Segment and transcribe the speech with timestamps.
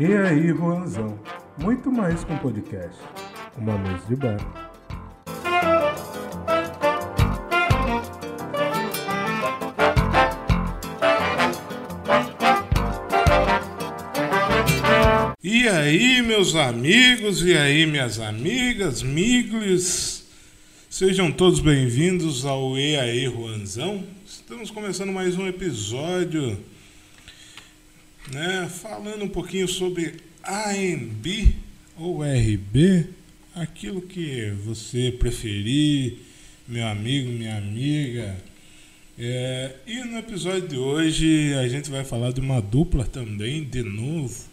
[0.00, 1.18] E aí, Juanzão?
[1.60, 2.96] Muito mais que um podcast.
[3.56, 4.38] Uma mesa de bar.
[15.42, 20.28] E aí, meus amigos, e aí, minhas amigas, miglis,
[20.88, 24.04] sejam todos bem-vindos ao E aí, Juanzão.
[24.24, 26.56] Estamos começando mais um episódio,
[28.32, 31.54] né, falando um pouquinho sobre AMB
[31.96, 33.06] ou RB,
[33.54, 36.18] aquilo que você preferir,
[36.66, 38.36] meu amigo, minha amiga.
[39.18, 43.82] É, e no episódio de hoje a gente vai falar de uma dupla também, de
[43.82, 44.44] novo.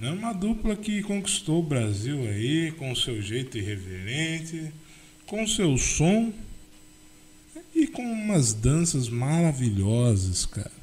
[0.00, 4.72] É uma dupla que conquistou o Brasil aí com seu jeito irreverente,
[5.26, 6.32] com seu som
[7.74, 10.77] e com umas danças maravilhosas, cara.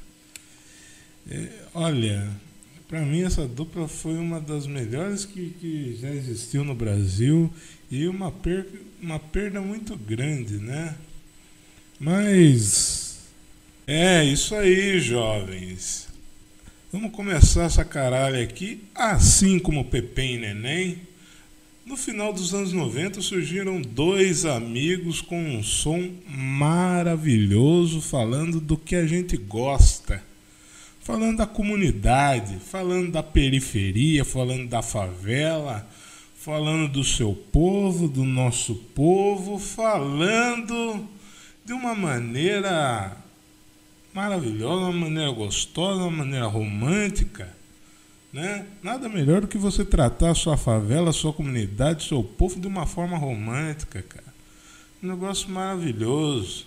[1.28, 2.30] É, olha,
[2.86, 7.52] para mim essa dupla foi uma das melhores que, que já existiu no Brasil
[7.90, 10.94] e uma perda, uma perda muito grande, né?
[11.98, 13.18] Mas
[13.86, 16.06] é isso aí, jovens.
[16.92, 20.98] Vamos começar essa caralho aqui, assim como Pepe e Neném.
[21.84, 28.94] No final dos anos 90 surgiram dois amigos com um som maravilhoso falando do que
[28.94, 30.22] a gente gosta.
[31.06, 35.88] Falando da comunidade, falando da periferia, falando da favela,
[36.34, 41.06] falando do seu povo, do nosso povo, falando
[41.64, 43.16] de uma maneira
[44.12, 47.54] maravilhosa, uma maneira gostosa, uma maneira romântica.
[48.32, 48.66] Né?
[48.82, 52.66] Nada melhor do que você tratar a sua favela, a sua comunidade, seu povo de
[52.66, 54.34] uma forma romântica, cara.
[55.00, 56.66] Um negócio maravilhoso.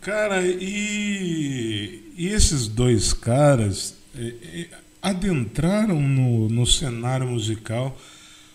[0.00, 4.68] Cara, e, e esses dois caras é, é,
[5.02, 7.98] adentraram no, no cenário musical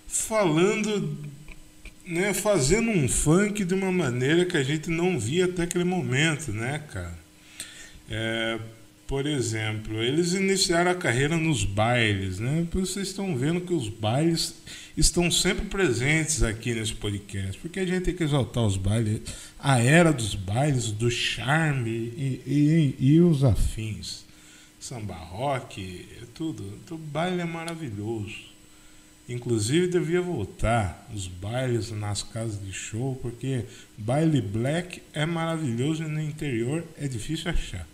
[0.08, 1.18] falando,
[2.06, 6.52] né, fazendo um funk de uma maneira que a gente não via até aquele momento,
[6.52, 7.20] né, cara?
[8.10, 8.60] É,
[9.08, 12.66] por exemplo, eles iniciaram a carreira nos bailes, né?
[12.72, 14.56] Vocês estão vendo que os bailes
[14.96, 19.22] estão sempre presentes aqui nesse podcast, porque a gente tem que exaltar os bailes,
[19.58, 24.26] a era dos bailes, do charme e, e, e os afins.
[24.80, 26.80] Samba rock, tudo.
[26.90, 28.52] O baile é maravilhoso.
[29.30, 33.64] Inclusive devia voltar os bailes nas casas de show, porque
[33.98, 37.88] baile black é maravilhoso e no interior é difícil achar.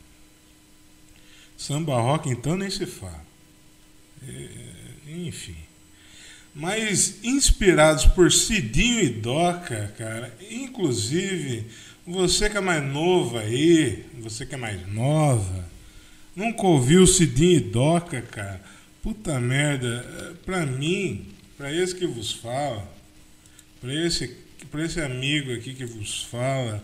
[1.58, 3.26] Samba rock, então, nem se fala.
[4.26, 4.50] É,
[5.08, 5.67] enfim.
[6.60, 11.68] Mas inspirados por Cidinho e Doca, cara, inclusive
[12.04, 15.70] você que é mais novo aí, você que é mais nova,
[16.36, 18.60] nunca ouviu Cidinho e Doca, cara?
[19.04, 22.92] Puta merda, pra mim, pra esse que vos fala,
[23.80, 24.36] pra esse,
[24.72, 26.84] pra esse amigo aqui que vos fala,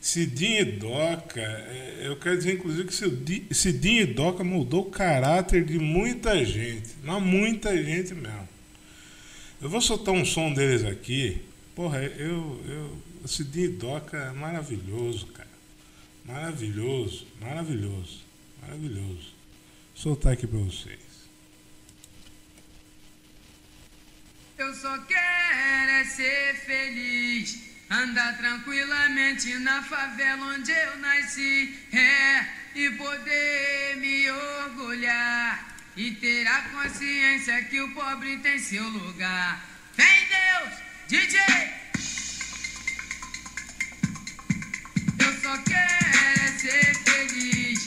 [0.00, 5.64] Cidinho e Doca, é, eu quero dizer inclusive que Cidinho e Doca mudou o caráter
[5.64, 8.47] de muita gente, mas muita gente mesmo.
[9.60, 11.44] Eu vou soltar um som deles aqui.
[11.74, 15.48] Porra, eu, eu Cidinho e Doca é maravilhoso, cara.
[16.24, 18.20] Maravilhoso, maravilhoso,
[18.62, 19.34] maravilhoso.
[19.94, 20.98] Vou soltar aqui para vocês.
[24.56, 27.68] Eu só quero é ser feliz.
[27.90, 36.62] Andar tranquilamente na favela onde eu nasci, é, e poder me orgulhar e ter a
[36.62, 39.60] consciência que o pobre tem seu lugar.
[39.96, 40.78] Vem Deus,
[41.08, 41.40] DJ!
[45.18, 47.84] Eu só quero é ser feliz,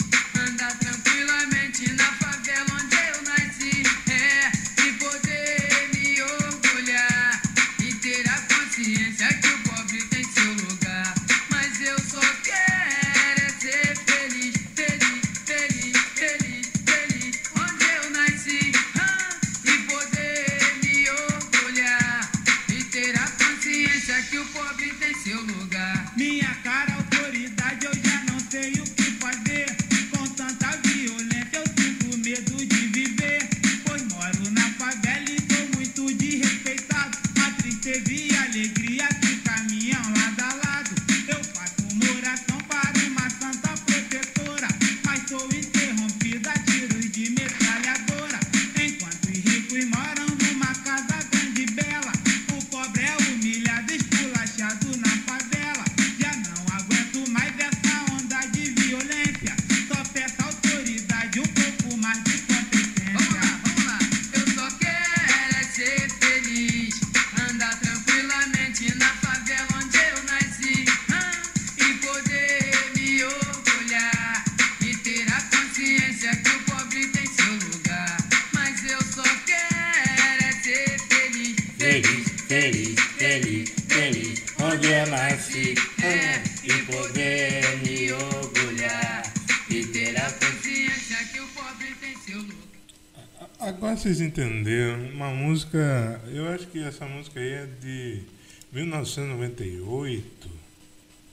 [94.01, 98.23] vocês entenderam, uma música, eu acho que essa música aí é de
[98.71, 100.49] 1998,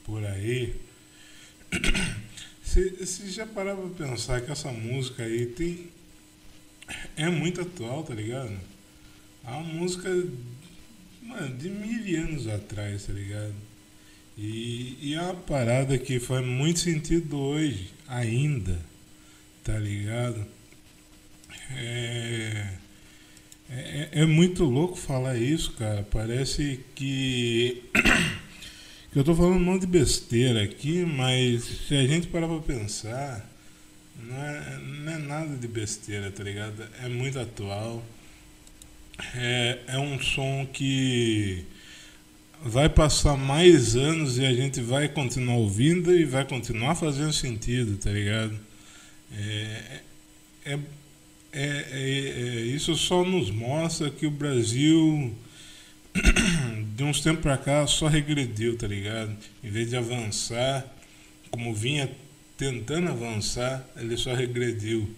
[0.05, 0.75] por aí.
[2.62, 5.88] Você já parava pra pensar que essa música aí tem.
[7.17, 8.53] É muito atual, tá ligado?
[9.47, 10.11] É uma música
[11.23, 13.55] mano, de mil anos atrás, tá ligado?
[14.37, 18.79] E, e é uma parada que faz muito sentido hoje, ainda,
[19.64, 20.57] tá ligado?
[21.70, 22.67] É,
[23.70, 26.03] é, é muito louco falar isso, cara.
[26.11, 27.82] Parece que,
[29.12, 32.61] que eu tô falando um monte de besteira aqui, mas se a gente parar pra
[32.61, 33.49] pensar,
[34.23, 36.82] não é, não é nada de besteira, tá ligado?
[37.03, 38.05] É muito atual.
[39.35, 41.64] É, é um som que
[42.62, 47.97] vai passar mais anos e a gente vai continuar ouvindo e vai continuar fazendo sentido,
[47.99, 48.59] tá ligado?
[49.32, 50.00] É,
[50.64, 50.79] é,
[51.53, 55.35] é, é, é, isso só nos mostra que o Brasil,
[56.95, 59.37] de uns tempos pra cá, só regrediu, tá ligado?
[59.65, 60.87] Em vez de avançar,
[61.50, 62.11] como vinha
[62.56, 65.15] tentando avançar, ele só regrediu.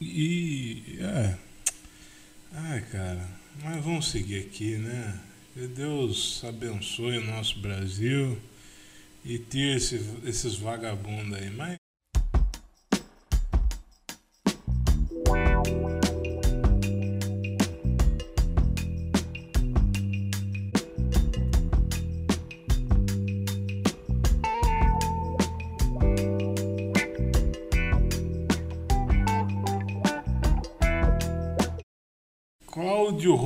[0.00, 0.98] E.
[1.00, 1.36] É.
[2.52, 3.28] Ai, cara,
[3.62, 5.20] mas vamos seguir aqui, né?
[5.54, 8.38] Que Deus abençoe o nosso Brasil
[9.24, 11.50] e tire esse, esses vagabundos aí.
[11.50, 11.76] Mas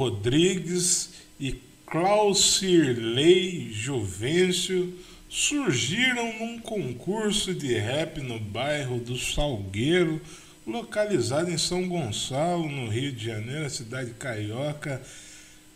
[0.08, 10.18] Rodrigues e Claucirley Juvencio surgiram num concurso de rap no bairro do Salgueiro,
[10.66, 15.02] localizado em São Gonçalo, no Rio de Janeiro, cidade carioca.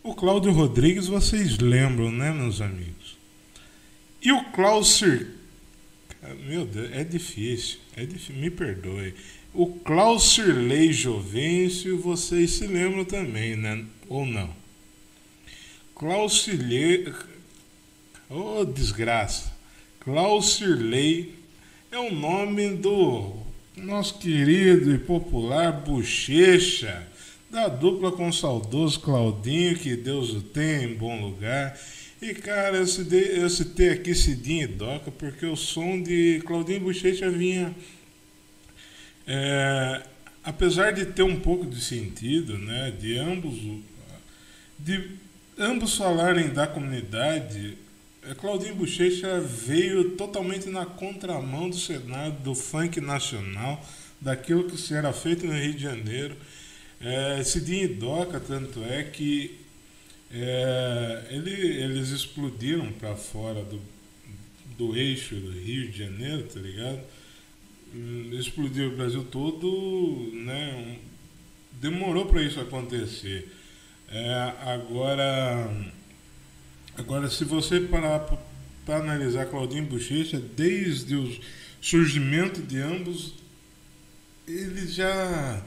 [0.02, 3.18] O Cláudio Rodrigues vocês lembram, né, meus amigos?
[4.22, 5.28] E o Claucir...
[6.46, 9.12] Meu Deus, é difícil, é difícil, me perdoe.
[9.54, 13.84] O Claucirley Jovencio, vocês se lembram também, né?
[14.08, 14.48] Ou não?
[15.94, 17.12] Claucirley...
[18.30, 19.52] Oh, desgraça.
[20.00, 21.34] Claucirley
[21.90, 23.34] é o nome do
[23.76, 27.06] nosso querido e popular Bochecha,
[27.50, 31.78] da dupla com o saudoso Claudinho, que Deus o tenha em bom lugar.
[32.22, 36.80] E cara, eu citei, eu citei aqui Cidinho e Doca porque o som de Claudinho
[36.80, 37.74] Bochecha vinha
[39.26, 40.02] é,
[40.42, 43.58] apesar de ter um pouco de sentido, né, de ambos,
[44.78, 45.10] de
[45.58, 47.78] ambos falarem da comunidade,
[48.22, 53.84] é, Claudinho Bochecha veio totalmente na contramão do cenário do funk nacional,
[54.20, 56.36] daquilo que se era feito no Rio de Janeiro.
[57.00, 59.58] É, e Doca, tanto é que
[60.32, 63.80] é, ele, eles explodiram para fora do,
[64.78, 67.00] do eixo do Rio de Janeiro, tá ligado?
[68.38, 70.98] Explodiu o Brasil todo, né?
[71.72, 73.52] Demorou para isso acontecer.
[74.08, 75.92] É, agora,
[76.96, 78.20] agora, se você parar
[78.86, 81.38] para analisar Claudinho Bochecha, desde o
[81.80, 83.34] surgimento de ambos,
[84.46, 85.62] eles já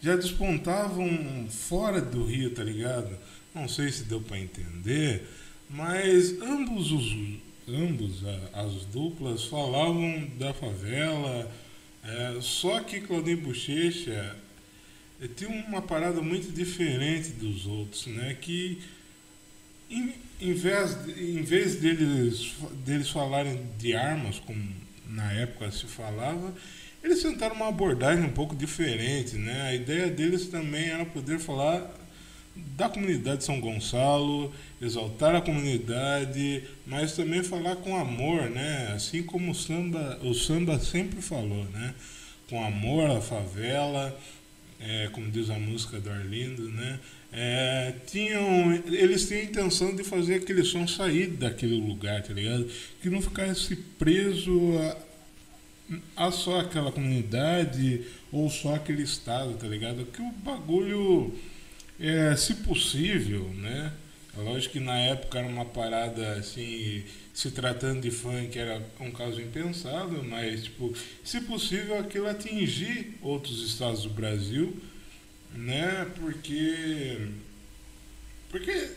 [0.00, 3.16] já despontavam fora do Rio, tá ligado?
[3.54, 5.26] Não sei se deu para entender,
[5.68, 7.16] mas ambos os
[7.68, 11.50] ambos as duplas falavam da favela
[12.06, 14.36] é, só que Claudinho Bochecha
[15.20, 18.36] eh, tem uma parada muito diferente dos outros, né?
[18.40, 18.80] Que
[19.90, 24.62] em, em, vez, em vez deles, deles falarem de armas, como
[25.08, 26.54] na época se falava,
[27.02, 29.62] eles tentaram uma abordagem um pouco diferente, né?
[29.62, 31.92] A ideia deles também era poder falar
[32.54, 38.92] da comunidade de São Gonçalo, exaltar a comunidade, mas também falar com amor, né?
[38.94, 41.94] Assim como o samba, o samba sempre falou, né?
[42.48, 44.18] Com amor à favela,
[44.78, 47.00] é, como diz a música do Arlindo, né?
[47.32, 52.68] É, tinham, eles tinham a intenção de fazer aquele som sair daquele lugar, tá ligado?
[53.02, 54.78] Que não ficasse preso
[56.16, 60.04] a, a só aquela comunidade ou só aquele estado, tá ligado?
[60.06, 61.34] Que o bagulho
[61.98, 63.92] é, se possível, né?
[64.36, 69.40] Lógico que na época era uma parada assim, se tratando de funk era um caso
[69.40, 74.76] impensável, mas tipo, se possível aquilo atingir outros estados do Brasil,
[75.54, 76.10] né?
[76.20, 77.28] Porque
[78.50, 78.90] porque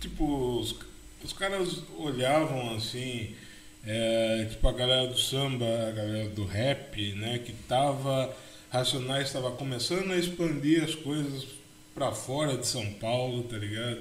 [0.00, 0.74] tipo, os,
[1.22, 3.34] os caras olhavam assim,
[3.84, 8.34] é, tipo a galera do samba, a galera do rap, né, que tava,
[8.70, 11.46] Racionais estava começando a expandir as coisas
[11.94, 14.00] para fora de São Paulo, tá ligado?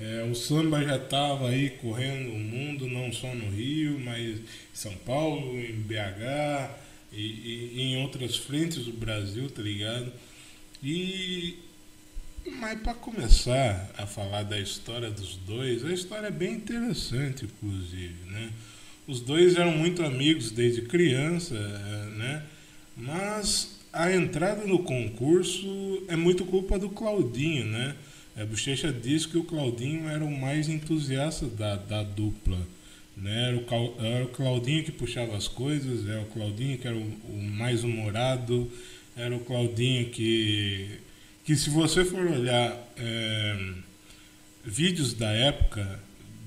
[0.00, 4.44] É, o samba já estava aí correndo o mundo, não só no Rio, mas em
[4.72, 6.70] São Paulo, em BH
[7.12, 10.10] e, e- e em outras frentes do Brasil, tá ligado?
[10.82, 11.56] E
[12.60, 18.14] mas para começar a falar da história dos dois, a história é bem interessante, inclusive,
[18.30, 18.50] né?
[19.06, 22.42] Os dois eram muito amigos desde criança, eh, né?
[22.96, 27.96] Mas a entrada no concurso é muito culpa do Claudinho, né?
[28.36, 32.58] A Bochecha diz que o Claudinho era o mais entusiasta da, da dupla.
[33.16, 33.48] Né?
[33.48, 37.00] Era, o, era o Claudinho que puxava as coisas, era o Claudinho que era o,
[37.00, 38.70] o mais humorado,
[39.16, 40.98] era o Claudinho que,
[41.44, 43.74] que se você for olhar é,
[44.64, 46.00] vídeos da época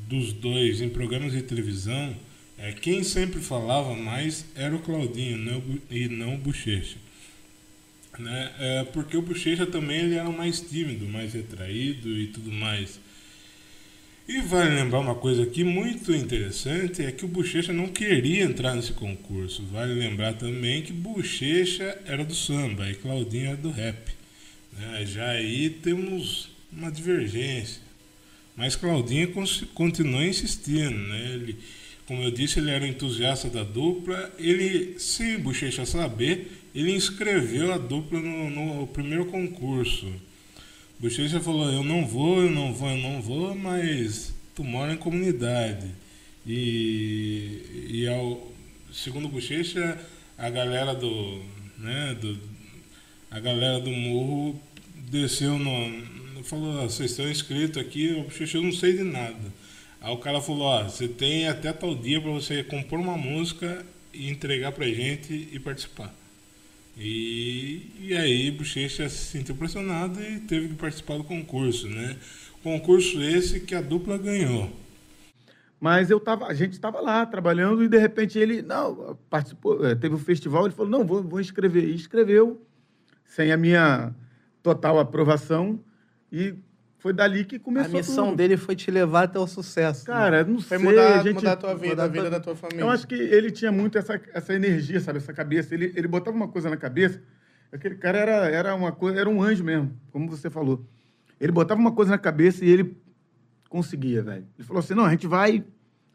[0.07, 2.15] dos dois em programas de televisão,
[2.57, 5.61] é, quem sempre falava mais era o Claudinho não,
[5.91, 7.02] e não o Bochecha.
[8.17, 8.51] Né?
[8.59, 12.99] É, porque o Bochecha também ele era mais tímido, mais retraído e tudo mais.
[14.27, 18.73] E vale lembrar uma coisa aqui muito interessante, é que o Bochecha não queria entrar
[18.73, 19.63] nesse concurso.
[19.65, 24.11] Vale lembrar também que Bochecha era do samba e Claudinho era do rap.
[24.71, 25.05] né?
[25.05, 27.81] Já aí temos uma divergência.
[28.55, 29.33] Mas Claudinho
[29.73, 31.31] continua insistindo, né?
[31.33, 31.57] Ele,
[32.05, 34.31] como eu disse, ele era entusiasta da dupla.
[34.37, 40.11] Ele, sem Bochecha saber, ele inscreveu a dupla no, no primeiro concurso.
[40.99, 44.97] Bochecha falou, eu não vou, eu não vou, eu não vou, mas tu mora em
[44.97, 45.87] comunidade.
[46.45, 48.51] E, e ao,
[48.91, 49.99] segundo Bochecha,
[50.37, 51.41] a galera do,
[51.77, 52.39] né, do,
[53.29, 54.61] a galera do morro
[55.09, 59.53] desceu no, falou, "Ó, vocês estão inscritos aqui, o Bochecha, eu não sei de nada.
[60.01, 63.85] Aí o cara falou, ó, você tem até tal dia para você compor uma música
[64.13, 66.13] e entregar pra gente e participar.
[66.97, 72.17] E, e aí Bochecha se sentiu pressionado e teve que participar do concurso, né?
[72.61, 74.71] Concurso esse que a dupla ganhou.
[75.79, 79.95] Mas eu tava, a gente estava lá trabalhando e de repente ele, não, participou, eh,
[79.95, 81.83] teve um festival, ele falou, não, vou, vou inscrever.
[81.83, 82.65] E escreveu,
[83.25, 84.15] sem a minha
[84.61, 85.83] total aprovação,
[86.31, 86.55] e
[87.03, 88.37] foi dali que A começou missão tudo.
[88.37, 90.09] dele foi te levar até o sucesso.
[90.09, 90.15] né?
[90.15, 92.39] Cara, não Foi sei, mudar, a gente, mudar a tua vida, mudar a vida da
[92.39, 92.81] tua família.
[92.81, 95.73] Eu acho que ele tinha muito essa, essa energia, sabe, essa cabeça.
[95.75, 97.21] Ele, ele botava uma coisa na cabeça.
[97.73, 100.85] Aquele cara era, era uma coisa, era um anjo mesmo, como você falou.
[101.41, 102.95] Ele botava uma coisa na cabeça e ele
[103.67, 104.45] conseguia, velho.
[104.57, 105.61] Ele falou assim: "Não, a gente vai,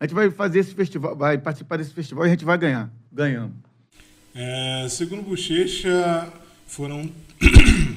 [0.00, 2.90] a gente vai fazer esse festival, vai participar desse festival e a gente vai ganhar".
[3.12, 3.56] Ganhamos.
[4.34, 6.32] É, segundo Bochecha,
[6.66, 7.10] foram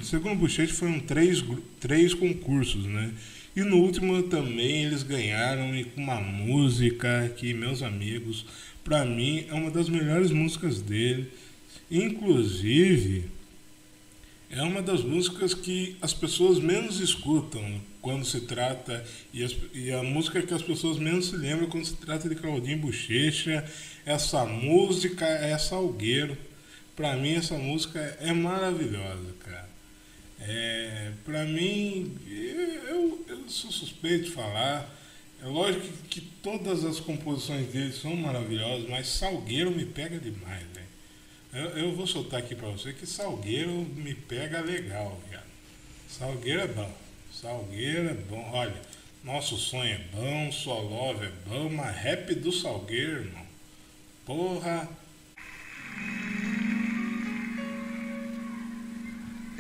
[0.04, 1.44] segundo Bochecha foram três,
[1.80, 3.12] três concursos, né?
[3.56, 8.46] E no último também eles ganharam e com uma música que, meus amigos,
[8.84, 11.28] para mim é uma das melhores músicas dele.
[11.90, 13.26] Inclusive,
[14.50, 19.04] é uma das músicas que as pessoas menos escutam quando se trata
[19.34, 22.36] e, as- e a música que as pessoas menos se lembram quando se trata de
[22.36, 23.66] Claudinho Bochecha.
[24.06, 26.38] Essa música é Salgueiro.
[26.96, 29.71] Pra mim essa música é maravilhosa, cara.
[30.48, 34.90] É, pra mim, eu, eu sou suspeito de falar.
[35.42, 40.64] É lógico que, que todas as composições dele são maravilhosas, mas Salgueiro me pega demais,
[40.74, 40.88] velho.
[41.54, 45.44] Eu, eu vou soltar aqui pra você que Salgueiro me pega legal, viado.
[46.08, 46.92] Salgueiro é bom.
[47.32, 48.50] Salgueiro é bom.
[48.54, 48.82] Olha,
[49.24, 53.46] nosso sonho é bom, Solove é bom, mas rap do Salgueiro, irmão.
[54.26, 54.90] Porra.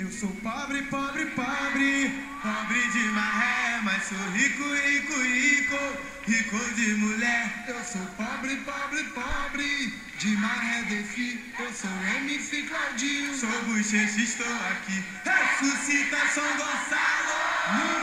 [0.01, 5.77] Eu sou pobre, pobre, pobre, pobre de maré, mas sou rico, rico, rico,
[6.25, 7.65] rico de mulher.
[7.67, 11.39] Eu sou pobre, pobre, pobre, de maré desci.
[11.59, 15.03] Eu sou MC Claudinho, sou bochecha, estou aqui.
[15.23, 17.37] Ressuscita São Gonçalo,
[17.75, 18.01] no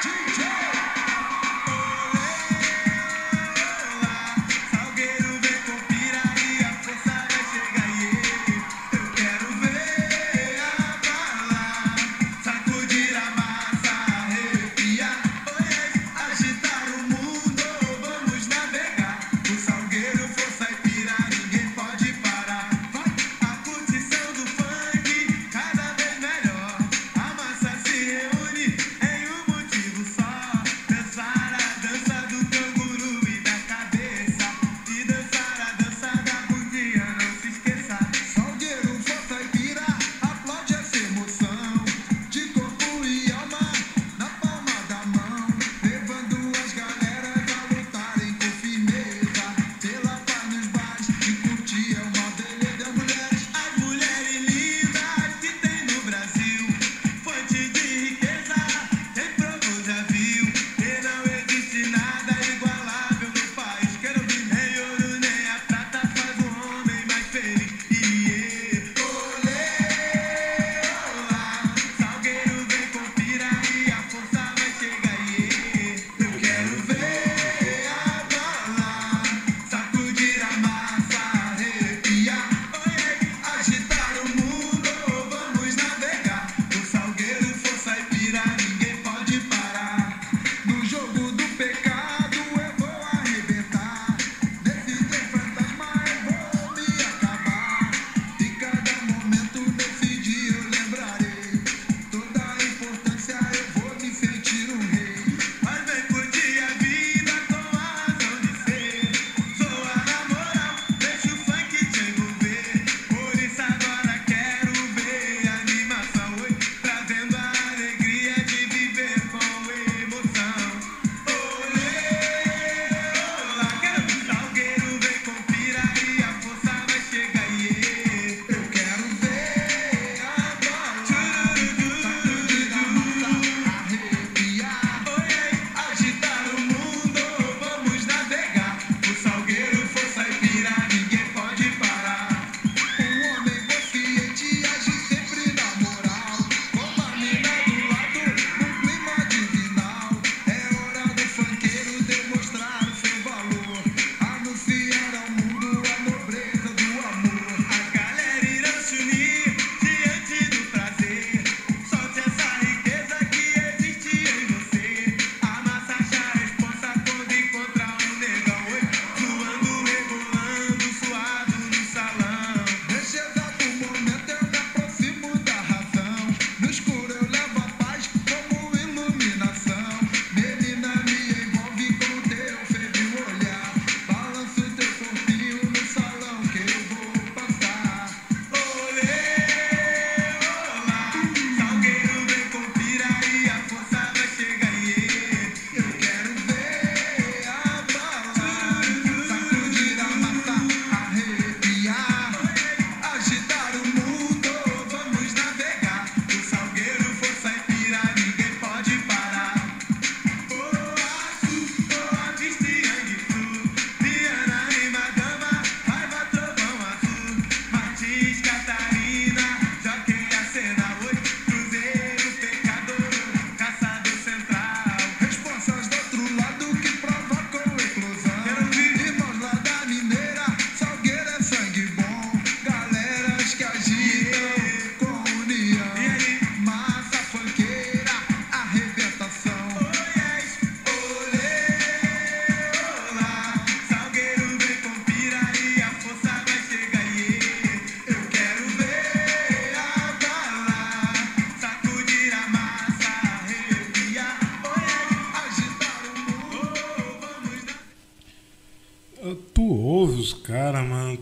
[0.00, 0.77] DJ.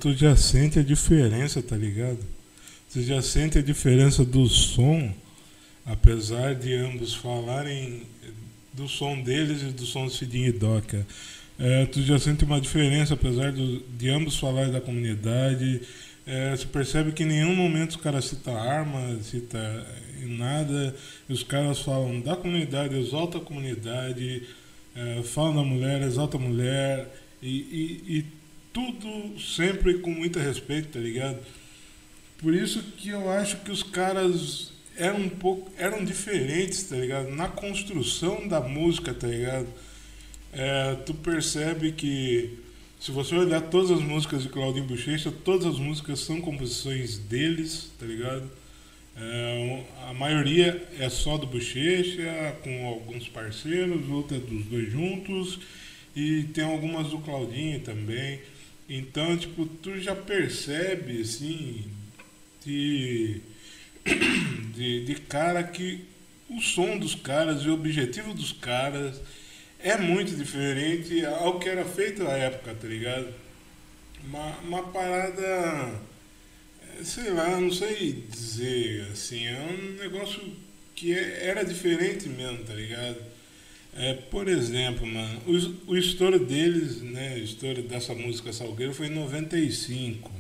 [0.07, 2.21] Tu já sente a diferença, tá ligado?
[2.93, 5.13] Tu já sente a diferença do som,
[5.85, 8.03] apesar de ambos falarem
[8.73, 11.05] do som deles e do som do Cidinho e Doca.
[11.59, 15.81] É, tu já sente uma diferença, apesar do- de ambos falarem da comunidade.
[16.25, 19.59] É, você percebe que em nenhum momento os caras citam arma, cita
[20.23, 20.95] em nada.
[21.29, 24.43] Os caras falam da comunidade, exalta a comunidade,
[24.95, 27.09] é, falam da mulher, exalta a mulher.
[27.43, 28.36] E, e, e
[28.77, 31.39] tudo sempre com muito respeito, tá ligado?
[32.37, 35.73] Por isso que eu acho que os caras eram um pouco.
[35.79, 37.31] eram diferentes, tá ligado?
[37.31, 39.67] Na construção da música, tá ligado?
[40.53, 42.59] É, tu percebe que
[43.01, 47.91] se você olhar todas as músicas de Claudinho Bochecha, todas as músicas são composições deles,
[47.99, 48.51] tá ligado?
[49.17, 55.61] É, a maioria é só do Bochecha, com alguns parceiros, outra dos dois juntos,
[56.15, 58.39] e tem algumas do Claudinho também.
[58.89, 61.85] Então, tipo, tu já percebe, assim,
[62.65, 63.41] de,
[64.75, 66.05] de, de cara que
[66.49, 69.21] o som dos caras e o objetivo dos caras
[69.81, 73.29] é muito diferente ao que era feito à época, tá ligado?
[74.25, 76.01] Uma, uma parada,
[77.03, 80.41] sei lá, não sei dizer, assim, é um negócio
[80.95, 83.17] que é- era diferente mesmo, tá ligado?
[83.99, 89.07] É, por exemplo, mano, o, o estouro deles, né, o estouro dessa música Salgueiro foi
[89.07, 90.31] em 95.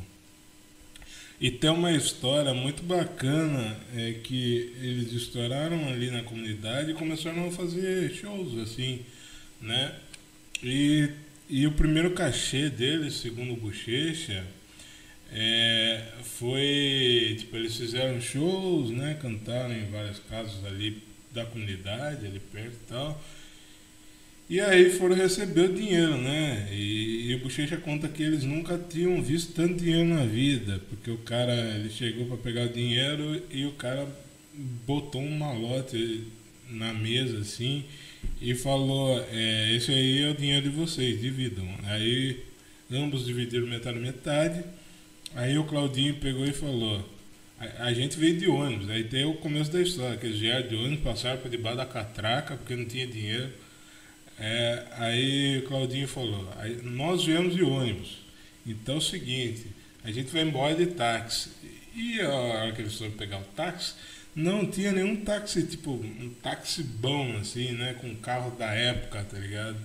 [1.40, 7.48] E tem uma história muito bacana, é que eles estouraram ali na comunidade e começaram
[7.48, 9.00] a fazer shows, assim,
[9.60, 9.94] né?
[10.62, 11.10] E,
[11.48, 14.46] e o primeiro cachê deles, segundo o Bochecha,
[15.30, 19.18] é, foi, tipo, eles fizeram shows, né?
[19.20, 23.22] Cantaram em várias casas ali da comunidade, ali perto e tal.
[24.48, 26.68] E aí foram receber o dinheiro, né?
[26.70, 31.10] E, e o Bochecha conta que eles nunca tinham visto tanto dinheiro na vida, porque
[31.10, 34.06] o cara, ele chegou para pegar o dinheiro e o cara
[34.86, 36.24] botou um malote
[36.70, 37.84] na mesa, assim,
[38.40, 41.68] e falou, é, esse aí é o dinheiro de vocês, dividam.
[41.84, 42.40] Aí
[42.90, 44.64] ambos dividiram metade metade,
[45.34, 47.04] aí o Claudinho pegou e falou,
[47.58, 50.76] a, gente veio de ônibus, aí tem o começo da história, que eles vieram de
[50.76, 53.50] ônibus, passaram por debaixo da catraca, porque não tinha dinheiro.
[54.38, 58.18] É, aí Claudinho falou, "Aí nós viemos de ônibus.
[58.66, 59.66] Então é o seguinte,
[60.04, 61.50] a gente vai embora de táxi.
[61.94, 63.94] E a hora que eles foram pegar o táxi,
[64.34, 67.94] não tinha nenhum táxi, tipo, um táxi bom, assim, né?
[67.94, 69.78] Com carro da época, tá ligado?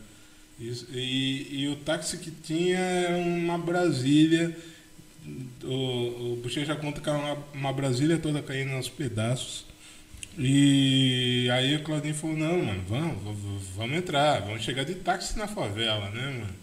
[0.59, 4.55] Isso, e, e o táxi que tinha era uma Brasília.
[5.63, 9.65] O, o Bochecha conta que era uma, uma Brasília toda caindo aos pedaços.
[10.37, 15.47] E aí o Claudinho falou, não, mano, vamos, vamos, entrar, vamos chegar de táxi na
[15.47, 16.61] favela, né, mano?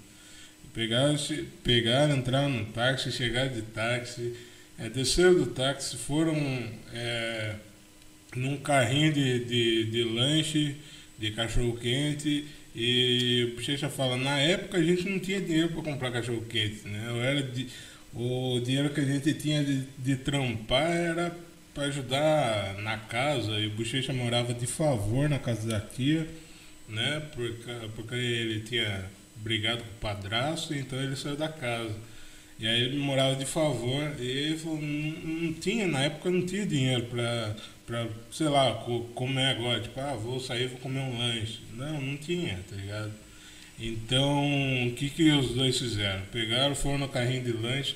[0.73, 1.17] Pegaram,
[1.63, 4.35] pegaram entraram no táxi, chegaram de táxi,
[4.79, 6.35] é, desceram do táxi, foram
[6.93, 7.57] é,
[8.37, 10.77] num carrinho de, de, de lanche,
[11.19, 15.83] de cachorro quente, e o Bochecha fala, na época a gente não tinha dinheiro para
[15.83, 17.07] comprar cachorro quente, né?
[17.09, 17.67] Eu era de,
[18.15, 21.37] o dinheiro que a gente tinha de, de trampar era
[21.79, 26.27] para ajudar na casa, e o Bochecha morava de favor na casa da tia,
[26.89, 27.23] né?
[27.33, 29.05] Porque, porque ele tinha
[29.37, 31.95] brigado com o padrasto, então ele saiu da casa.
[32.59, 35.11] E aí ele morava de favor, e ele falou, não,
[35.43, 37.55] não tinha, na época não tinha dinheiro pra,
[37.87, 41.61] pra sei lá, co- comer agora, tipo, ah, vou sair, vou comer um lanche.
[41.77, 43.13] Não, não tinha, tá ligado?
[43.79, 46.23] Então, o que que os dois fizeram?
[46.33, 47.95] Pegaram, foram no carrinho de lanche,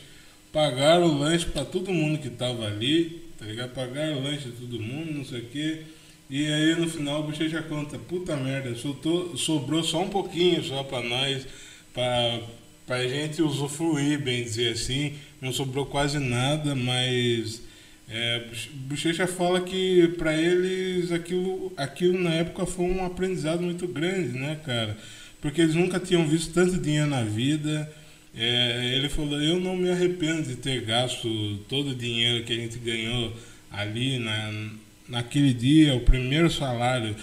[0.52, 3.70] pagaram o lanche para todo mundo que tava ali, tá ligado?
[3.74, 5.82] Pagaram o lanche de todo mundo, não sei o quê.
[6.30, 10.82] E aí no final o Bochecha conta, puta merda, soltou, sobrou só um pouquinho só
[10.84, 11.46] para nós,
[11.92, 12.40] para
[12.86, 15.14] pra gente usufruir, bem dizer assim.
[15.40, 17.62] Não sobrou quase nada, mas
[18.08, 24.38] é, Bochecha fala que para eles aquilo, aquilo na época foi um aprendizado muito grande,
[24.38, 24.96] né, cara?
[25.40, 27.92] Porque eles nunca tinham visto tanto dinheiro na vida.
[28.34, 32.56] É, ele falou, eu não me arrependo de ter gasto todo o dinheiro que a
[32.56, 33.32] gente ganhou
[33.70, 34.70] ali na,
[35.08, 37.14] naquele dia, o primeiro salário.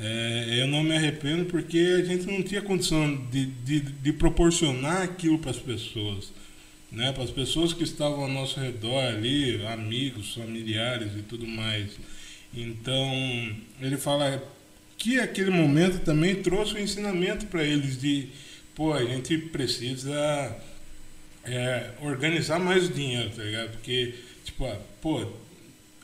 [0.00, 5.02] É, eu não me arrependo porque a gente não tinha condição de, de, de proporcionar
[5.02, 6.32] aquilo para as pessoas.
[6.90, 11.90] Né, para as pessoas que estavam ao nosso redor ali, amigos, familiares e tudo mais.
[12.56, 14.40] Então, ele fala
[14.96, 18.28] que aquele momento também trouxe um ensinamento para eles de,
[18.74, 20.56] pô, a gente precisa
[21.44, 23.72] é, organizar mais o dinheiro, tá ligado?
[23.72, 25.26] Porque, tipo, ah, pô,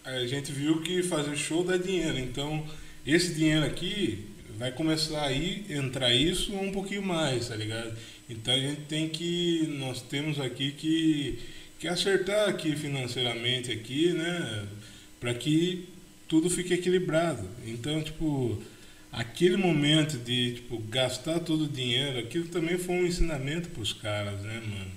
[0.05, 2.67] a gente viu que fazer show dá dinheiro, então
[3.07, 4.27] esse dinheiro aqui
[4.59, 7.97] vai começar a ir, entrar isso um pouquinho mais, tá ligado?
[8.29, 11.39] Então a gente tem que, nós temos aqui que,
[11.79, 14.67] que acertar aqui financeiramente aqui, né?
[15.19, 15.89] Para que
[16.29, 17.49] tudo fique equilibrado.
[17.67, 18.63] Então, tipo,
[19.13, 23.93] aquele momento de tipo, gastar todo o dinheiro, aquilo também foi um ensinamento para os
[23.93, 24.91] caras, né, mano?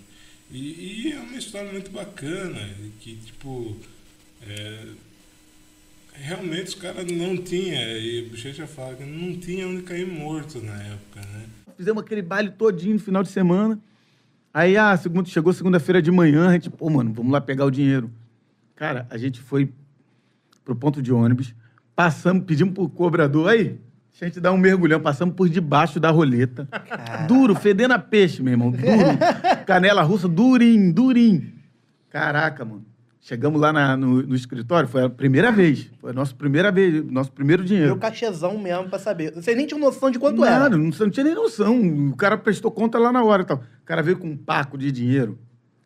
[0.51, 2.59] E, e é uma história muito bacana,
[2.99, 3.75] que tipo.
[4.45, 4.85] É,
[6.13, 10.61] realmente os caras não tinham, e o Bochecha fala que não tinha onde cair morto
[10.61, 11.45] na época, né?
[11.75, 13.79] Fizemos aquele baile todinho no final de semana.
[14.53, 14.95] Aí, ah,
[15.25, 18.11] chegou segunda-feira de manhã, a gente, pô, mano, vamos lá pegar o dinheiro.
[18.75, 19.73] Cara, a gente foi
[20.63, 21.55] pro ponto de ônibus,
[21.95, 23.79] passamos, pedimos pro cobrador, aí,
[24.21, 26.67] a gente dá um mergulhão, passamos por debaixo da roleta.
[27.27, 28.85] Duro, fedendo a peixe, meu irmão, duro.
[29.65, 31.51] Canela russa, durinho, durinho.
[32.09, 32.85] Caraca, mano.
[33.19, 35.89] Chegamos lá na- no, no escritório, foi a primeira vez.
[35.99, 37.87] Foi a nossa primeira vez, nosso primeiro dinheiro.
[37.91, 39.33] Meu cachezão mesmo pra saber.
[39.33, 40.69] Você nem tinha noção de quanto Nada, era.
[40.77, 41.79] não, não tinha nem noção.
[42.09, 43.57] O cara prestou conta lá na hora e tal.
[43.57, 45.39] O cara veio com um paco de dinheiro,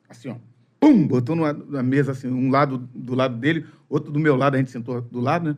[0.10, 0.36] assim, ó.
[0.80, 1.08] Pum!
[1.08, 4.58] Botou numa, na mesa, assim, um lado do lado dele, outro do meu lado, a
[4.58, 5.58] gente sentou do lado, né?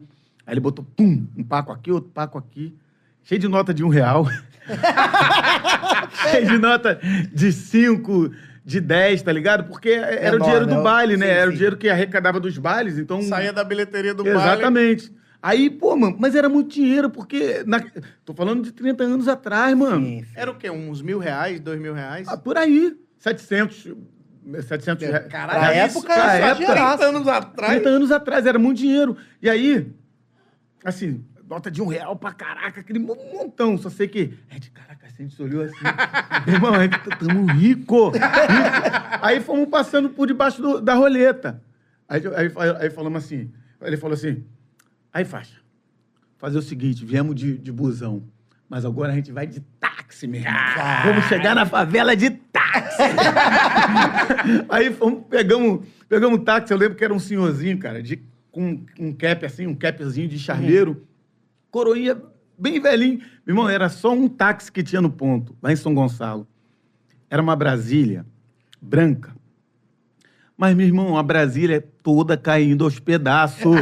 [0.49, 2.75] Aí ele botou, pum, um paco aqui, outro paco aqui.
[3.21, 4.25] Cheio de nota de um real.
[6.23, 6.99] Cheio de nota
[7.31, 8.31] de cinco,
[8.65, 9.65] de dez, tá ligado?
[9.65, 10.75] Porque era o dinheiro né?
[10.75, 11.27] do baile, né?
[11.27, 11.57] Sim, era o sim.
[11.57, 13.21] dinheiro que arrecadava dos bailes, então...
[13.21, 14.39] Saía da bilheteria do baile.
[14.39, 15.13] Exatamente.
[15.39, 17.63] Aí, pô, mano, mas era muito dinheiro, porque.
[17.67, 17.85] na-
[18.25, 20.03] Tô falando de 30 anos atrás, mano.
[20.03, 20.25] Sim.
[20.35, 20.69] Era o quê?
[20.71, 22.27] Uns mil reais, dois mil reais?
[22.27, 22.97] Ah, por aí.
[23.19, 23.93] 700.
[24.67, 25.27] 700 reais.
[25.27, 26.97] Caralho, Na época, isso exageraço.
[26.97, 27.71] 30 anos atrás.
[27.73, 29.15] 30 anos atrás, era muito dinheiro.
[29.41, 29.87] E aí,
[30.83, 33.77] assim, nota de um real pra caraca, aquele mon- montão.
[33.77, 34.37] Só sei que.
[34.49, 35.75] A gente, caraca, a gente olhou assim.
[36.47, 38.11] Irmão, a gente tamo rico, rico.
[39.21, 41.61] Aí fomos passando por debaixo do- da roleta.
[42.07, 43.51] Aí, aí, aí falamos assim.
[43.81, 44.43] Ele falou assim:
[45.13, 45.55] aí, faixa,
[46.37, 48.23] fazer o seguinte, viemos de, de busão.
[48.67, 50.53] Mas agora a gente vai de táxi, meu irmão.
[51.05, 53.01] Vamos chegar na favela de táxi.
[54.69, 58.83] Aí fomos, pegamos, pegamos um táxi, eu lembro que era um senhorzinho, cara, de, com
[58.99, 61.05] um cap assim, um capzinho de charneiro.
[61.71, 62.17] Coroinha
[62.57, 63.19] bem velhinho.
[63.45, 66.47] Meu irmão, era só um táxi que tinha no ponto, lá em São Gonçalo.
[67.29, 68.25] Era uma Brasília
[68.81, 69.35] branca.
[70.57, 73.63] Mas, meu irmão, a Brasília é toda caindo aos pedaços.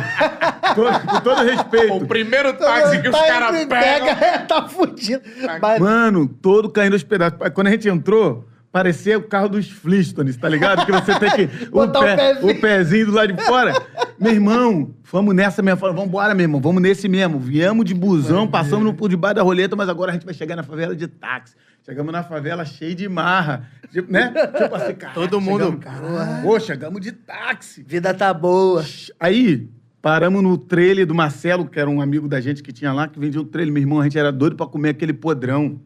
[0.75, 1.93] Com- com todo respeito.
[1.95, 4.15] O primeiro táxi que os Tá, caras ele pegam.
[4.15, 5.23] pega, tá fudido.
[5.59, 7.39] Mas, Mano, todo caindo aos pedaços.
[7.55, 10.85] Quando a gente entrou, parecia o carro dos Flintstones, tá ligado?
[10.85, 11.65] Que você tem que.
[11.67, 12.51] o, Botar o pé- pezinho.
[12.57, 13.73] o pezinho do lado de fora.
[14.19, 15.79] meu irmão, vamos nessa mesmo.
[15.79, 17.39] Vamos embora, meu irmão, vamos nesse mesmo.
[17.39, 20.55] Viemos de busão, passamos no- por debaixo da roleta, mas agora a gente vai chegar
[20.55, 21.55] na favela de táxi.
[21.85, 23.65] Chegamos na favela cheio de marra.
[23.91, 24.33] Tipo, né?
[24.57, 25.13] Tipo assim, cara.
[25.13, 26.43] Todo mundo- Caralho.
[26.43, 27.81] Pô, chegamos de táxi.
[27.81, 28.83] vida tá boa.
[29.17, 29.69] Aí,
[30.01, 33.17] paramos no trailer do Marcelo, que era um amigo da gente que tinha lá, que
[33.17, 33.73] vendia um trailer.
[33.73, 35.79] Meu irmão, a gente era doido pra comer aquele podrão.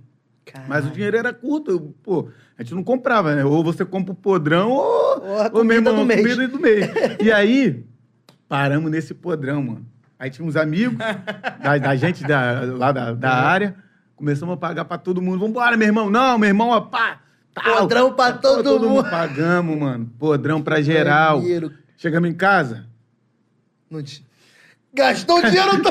[0.67, 1.69] Mas o dinheiro era curto.
[1.69, 2.29] eu, Pô,
[2.62, 3.43] a gente não comprava, né?
[3.43, 4.84] Ou você compra o podrão, ou,
[5.24, 6.21] Ou a ou irmão, do mês.
[6.21, 6.86] comida do mês.
[7.19, 7.84] E aí,
[8.47, 9.86] paramos nesse podrão, mano.
[10.19, 10.95] Aí tinha uns amigos
[11.63, 13.76] da, da gente da, lá da, da área.
[14.15, 15.39] Começamos a pagar pra todo mundo.
[15.39, 16.08] Vambora, meu irmão.
[16.12, 17.19] Não, meu irmão, ó, pá.
[17.52, 17.80] tal.
[17.80, 19.10] Podrão pra Pô, todo mundo.
[19.10, 20.12] Pagamos, mano.
[20.19, 21.41] Podrão pra geral.
[21.97, 22.86] Chegamos em casa.
[23.89, 24.24] Não te-
[24.93, 25.82] Gastou dinheiro.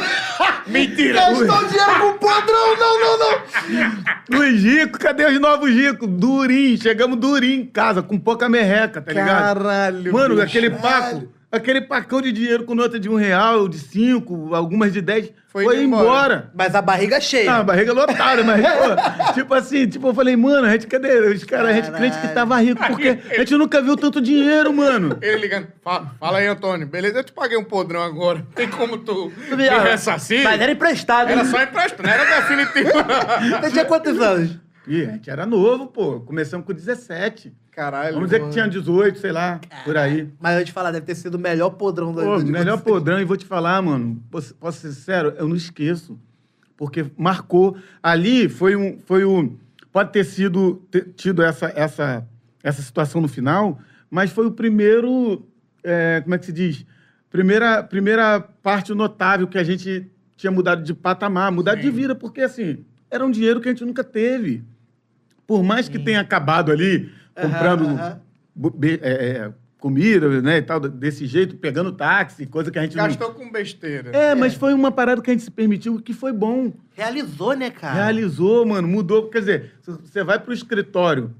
[0.67, 1.15] Mentira.
[1.15, 2.77] Gastou dinheiro com podrão.
[2.79, 4.41] Não, não, não.
[4.41, 6.07] Os ricos, cadê os novos ricos?
[6.09, 9.63] Durinho, chegamos durinho em casa, com pouca merreca, tá ligado?
[9.65, 10.13] Caralho.
[10.13, 10.47] Mano, bicho.
[10.47, 15.01] aquele paco, aquele pacão de dinheiro com nota de um real, de cinco, algumas de
[15.01, 16.05] dez, Foi foi, embora.
[16.05, 16.51] embora.
[16.55, 17.51] Mas a barriga cheia.
[17.51, 21.19] Ah, a barriga lotada, mas, pô, tipo assim, tipo, eu falei, mano, a gente, cadê?
[21.29, 24.73] Os caras, a gente crente que tava rico, porque a gente nunca viu tanto dinheiro,
[24.73, 25.19] mano.
[25.21, 25.69] Ele ligando.
[25.83, 26.87] Fala, fala aí, Antônio.
[26.87, 28.47] Beleza, eu te paguei um podrão agora.
[28.55, 30.45] Tem como tu Tu me ressarcir?
[30.45, 31.31] Mas era emprestado.
[31.31, 32.91] Era só empréstimo, não era definitivo.
[33.61, 34.57] Você tinha quantos anos?
[34.87, 36.21] Ih, a gente era novo, pô.
[36.21, 37.53] Começamos com 17.
[37.81, 38.12] Caralho.
[38.12, 38.53] Vamos dizer que mano.
[38.53, 40.29] tinha 18, sei lá, por aí.
[40.38, 42.77] Mas eu vou te falar, deve ter sido o melhor podrão da Pô, de melhor
[42.77, 42.83] vocês.
[42.83, 46.21] podrão, e vou te falar, mano, posso, posso ser sincero, eu não esqueço.
[46.77, 47.79] Porque marcou.
[48.03, 48.99] Ali foi um.
[49.07, 49.57] Foi um
[49.90, 52.29] pode ter sido ter tido essa, essa,
[52.62, 53.79] essa situação no final,
[54.11, 55.43] mas foi o primeiro.
[55.83, 56.85] é, como é que se diz?
[57.31, 62.43] Primeira, primeira parte notável que a gente tinha mudado de patamar, mudado de vida, porque
[62.43, 64.62] assim, era um dinheiro que a gente nunca teve.
[65.47, 71.57] Por mais que tenha acabado ali, comprando é, é, comida, né, e tal, desse jeito,
[71.57, 73.05] pegando táxi, coisa que a gente não...
[73.07, 74.11] Gastou com besteira.
[74.14, 76.72] É, mas foi uma parada que a gente se permitiu que foi bom.
[76.94, 77.94] Realizou, né, cara?
[77.94, 79.29] Realizou, mano, mudou.
[79.31, 81.35] Quer dizer, você vai pro escritório,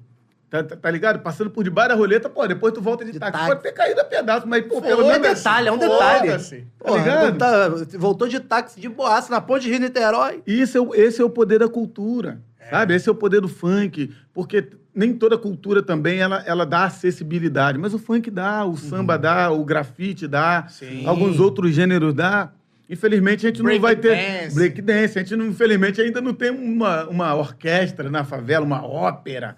[0.49, 1.19] tá, tá- tá ligado?
[1.21, 3.33] Passando por debaixo da roleta, pô, depois tu volta de, De táxi.
[3.33, 3.47] táxi.
[3.49, 5.39] Pode ter caído a pedaço, mas, pô, pelo É um menos...
[5.39, 6.67] detalhe, é um detalhe.
[6.79, 7.37] Porra, ligado?
[7.39, 10.43] tá- voltou de táxi de boaça na ponte de Rio Niterói.
[10.47, 12.41] Isso é, esse é o poder da cultura.
[12.71, 12.95] Sabe?
[12.95, 17.79] Esse é o poder do funk, porque nem toda cultura também ela, ela dá acessibilidade,
[17.79, 21.07] mas o funk dá, o samba dá, o grafite dá, Sim.
[21.07, 22.53] alguns outros gêneros dá.
[22.89, 24.55] Infelizmente a gente não Break vai ter dance.
[24.55, 28.85] break dance, a gente não, infelizmente ainda não tem uma, uma orquestra na favela, uma
[28.85, 29.57] ópera.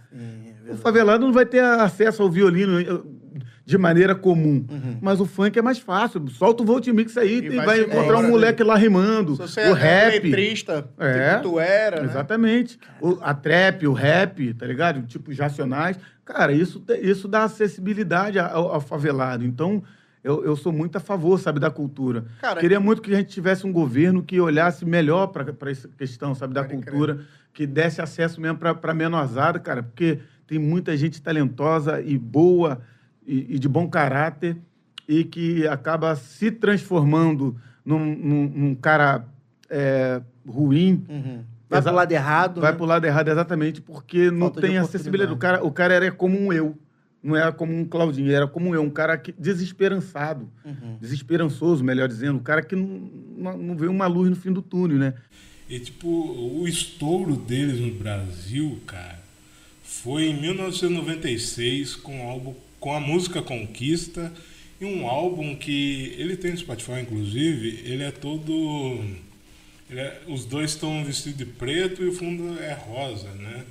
[0.69, 2.79] o favelado não vai ter acesso ao violino
[3.73, 4.65] de maneira comum,
[5.01, 6.23] mas o funk é mais fácil.
[6.29, 9.35] Solta o Volt Mix aí E e vai vai, encontrar um moleque lá rimando.
[9.37, 10.25] Se você o é rap.
[10.25, 12.05] letrista, É, tipo tu era, né?
[12.09, 12.79] Exatamente.
[13.01, 15.03] O- a trap, o rap, tá ligado?
[15.07, 15.99] Tipo, os racionais.
[16.25, 19.45] Cara, isso, isso dá acessibilidade ao, ao favelado.
[19.45, 19.83] Então,
[20.23, 22.27] eu, eu sou muito a favor, sabe, da cultura.
[22.41, 26.35] Cara, Queria muito que a gente tivesse um governo que olhasse melhor para essa questão,
[26.35, 26.85] sabe, da Pode crer.
[26.85, 27.21] cultura,
[27.53, 32.81] que desse acesso mesmo para menorzada, cara, porque tem muita gente talentosa e boa
[33.27, 34.57] e, e de bom caráter
[35.09, 39.25] e que acaba se transformando num, num- num cara
[39.71, 41.45] é, ruim, Uhum.
[41.69, 42.61] Vai Exa- pro lado errado.
[42.61, 42.77] Vai né?
[42.77, 45.33] pro lado errado exatamente porque não Falta de tem acessibilidade.
[45.33, 46.77] O cara, o cara era como um eu.
[47.23, 50.99] Não era como um Claudinho, era como um eu, um cara que, desesperançado, Uhum.
[51.01, 54.61] desesperançoso, melhor dizendo, um cara que não, não, não vê uma luz no fim do
[54.61, 55.15] túnel, né?
[55.67, 59.21] E tipo, o estouro deles no Brasil, cara,
[59.83, 64.33] foi em 1996 com o álbum com a música Conquista
[64.81, 69.05] e um álbum que ele tem no Spotify inclusive, ele é todo
[69.89, 73.65] ele é- os dois estão vestidos de preto e o fundo é rosa, né?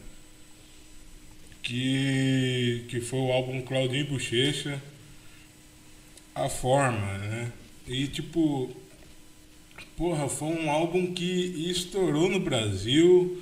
[1.61, 4.81] Que que foi o álbum Claudinho Bochecha
[6.33, 7.51] a forma, né?
[7.87, 8.75] E tipo,
[9.97, 11.23] Porra, foi um álbum que
[11.69, 13.41] estourou no Brasil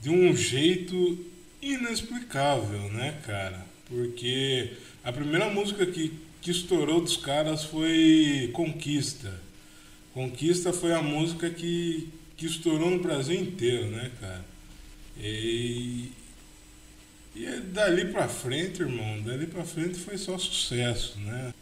[0.00, 1.24] de um jeito
[1.60, 3.64] inexplicável, né, cara?
[3.88, 4.72] Porque
[5.04, 9.32] a primeira música que, que estourou dos caras foi Conquista.
[10.12, 14.44] Conquista foi a música que, que estourou no Brasil inteiro, né, cara?
[15.18, 16.10] E,
[17.34, 21.52] e é dali pra frente, irmão, dali pra frente foi só sucesso, né?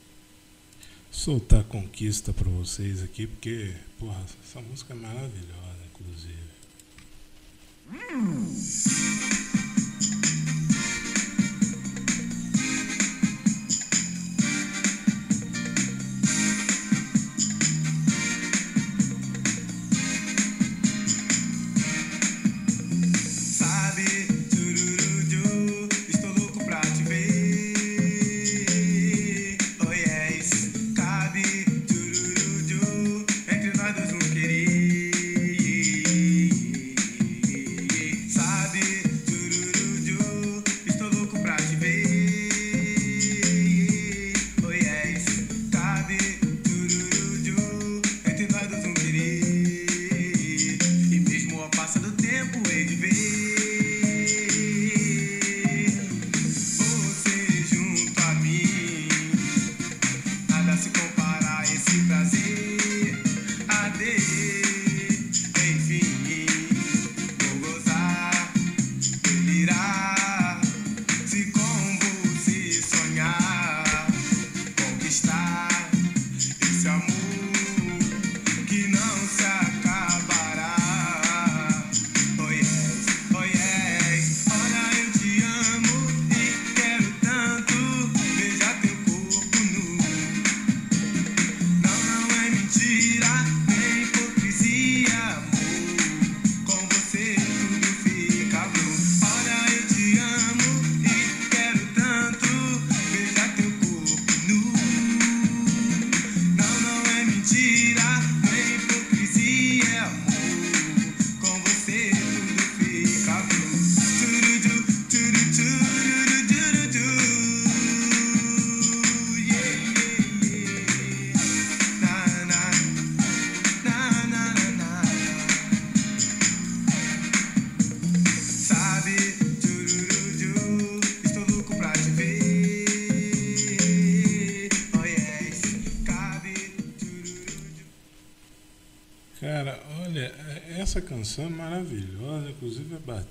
[1.10, 6.38] soltar conquista pra vocês aqui, porque, porra, essa música é maravilhosa, inclusive.
[8.54, 9.49] Sabe,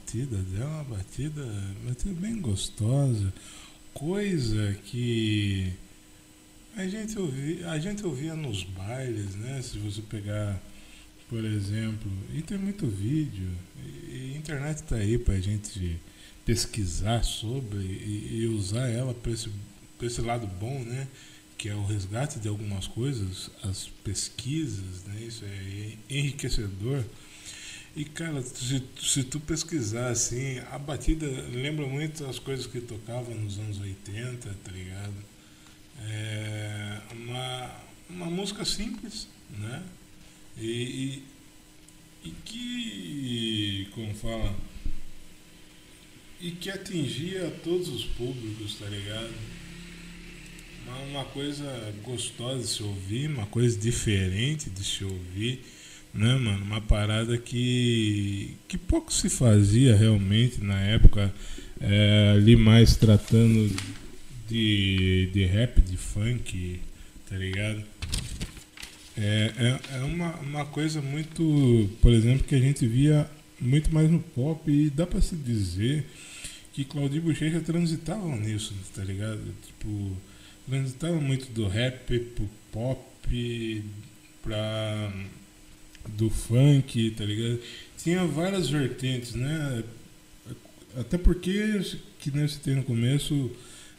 [0.10, 1.46] batida dela uma batida,
[1.86, 3.32] batida bem gostosa,
[3.94, 5.72] coisa que
[6.76, 9.62] a gente, ouvi, a gente ouvia nos bailes, né?
[9.62, 10.60] Se você pegar,
[11.30, 13.50] por exemplo, e tem muito vídeo,
[13.86, 16.00] e, a internet tá aí pra gente
[16.44, 19.52] pesquisar sobre e, e usar ela para esse,
[20.02, 21.08] esse lado bom, né?
[21.56, 25.22] Que é o resgate de algumas coisas, as pesquisas, né?
[25.22, 27.04] Isso é enriquecedor.
[27.96, 33.34] E, cara, se, se tu pesquisar assim, a batida lembra muito as coisas que tocavam
[33.36, 35.16] nos anos 80, tá ligado?
[36.02, 37.76] É uma,
[38.10, 39.84] uma música simples, né?
[40.58, 41.24] E,
[42.24, 44.56] e, e que, como fala,
[46.40, 49.34] e que atingia todos os públicos, tá ligado?
[50.86, 55.64] Uma, uma coisa gostosa de se ouvir, uma coisa diferente de se ouvir,
[56.14, 56.64] né, mano?
[56.64, 61.34] Uma parada que, que pouco se fazia realmente na época,
[61.80, 63.76] é, ali mais tratando
[64.48, 66.80] de, de rap, de funk,
[67.30, 67.84] tá ligado?
[69.18, 73.30] É, é, é uma, uma coisa muito, por exemplo, que a gente via
[73.60, 76.06] muito mais no pop e dá pra se dizer
[76.74, 79.42] que Claudinho Bochecha transitava nisso, tá ligado?
[79.66, 80.16] Tipo,
[80.68, 83.84] transitava muito do rap pro pop,
[84.42, 85.14] pra,
[86.18, 87.60] do funk, tá ligado?
[87.98, 89.84] Tinha várias vertentes, né?
[90.98, 91.82] Até porque,
[92.20, 93.52] que nem você tem no começo,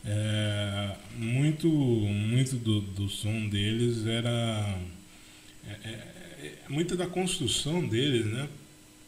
[0.05, 4.79] é, muito, muito do, do som deles era.
[5.67, 8.49] É, é, é, muita da construção deles, né?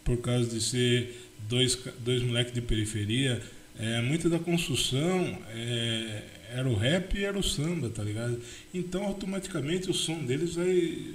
[0.04, 3.42] Por causa de ser dois, dois moleques de periferia,
[3.78, 6.22] é, muita da construção é,
[6.54, 8.40] era o rap e era o samba, tá ligado?
[8.74, 11.14] Então automaticamente o som deles vai,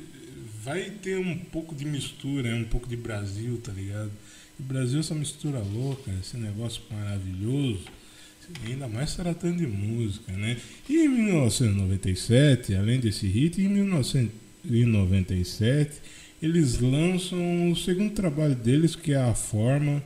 [0.67, 4.11] vai ter um pouco de mistura, um pouco de Brasil, tá ligado?
[4.59, 7.85] E Brasil é essa mistura louca, esse negócio maravilhoso.
[8.65, 10.57] Ainda mais tratando de música, né?
[10.89, 16.01] E em 1997, além desse hit, em 1997
[16.41, 20.03] eles lançam o segundo trabalho deles, que é A Forma.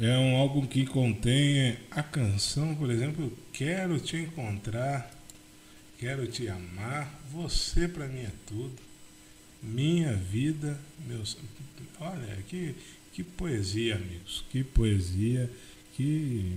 [0.00, 5.10] É um álbum que contém a canção, por exemplo, Quero Te Encontrar,
[5.98, 8.87] Quero Te Amar, Você Pra Mim É Tudo,
[9.62, 11.36] Minha Vida, meus...
[12.00, 12.74] Olha, que,
[13.12, 15.50] que poesia, amigos, que poesia,
[15.94, 16.52] que...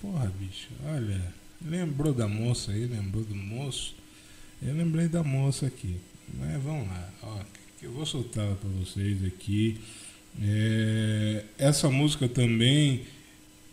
[0.00, 1.34] Porra, bicho, olha,
[1.64, 3.94] lembrou da moça aí, lembrou do moço?
[4.62, 5.96] Eu lembrei da moça aqui,
[6.34, 7.40] mas vamos lá, ó,
[7.82, 9.78] eu vou soltar para vocês aqui.
[10.40, 13.04] É, essa música também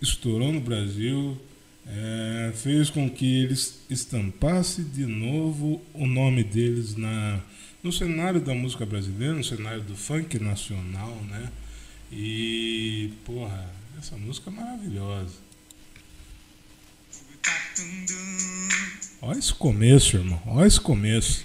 [0.01, 1.37] estourou no Brasil,
[1.85, 7.41] é, fez com que eles estampassem de novo o nome deles na,
[7.83, 11.51] no cenário da música brasileira, no cenário do funk nacional, né?
[12.11, 13.69] E, porra,
[13.99, 15.35] essa música é maravilhosa.
[19.21, 20.41] Olha esse começo, irmão.
[20.45, 21.43] Olha esse começo.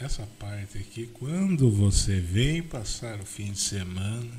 [0.00, 4.30] Essa, parte aqui, quando você vem passar o fim de semana,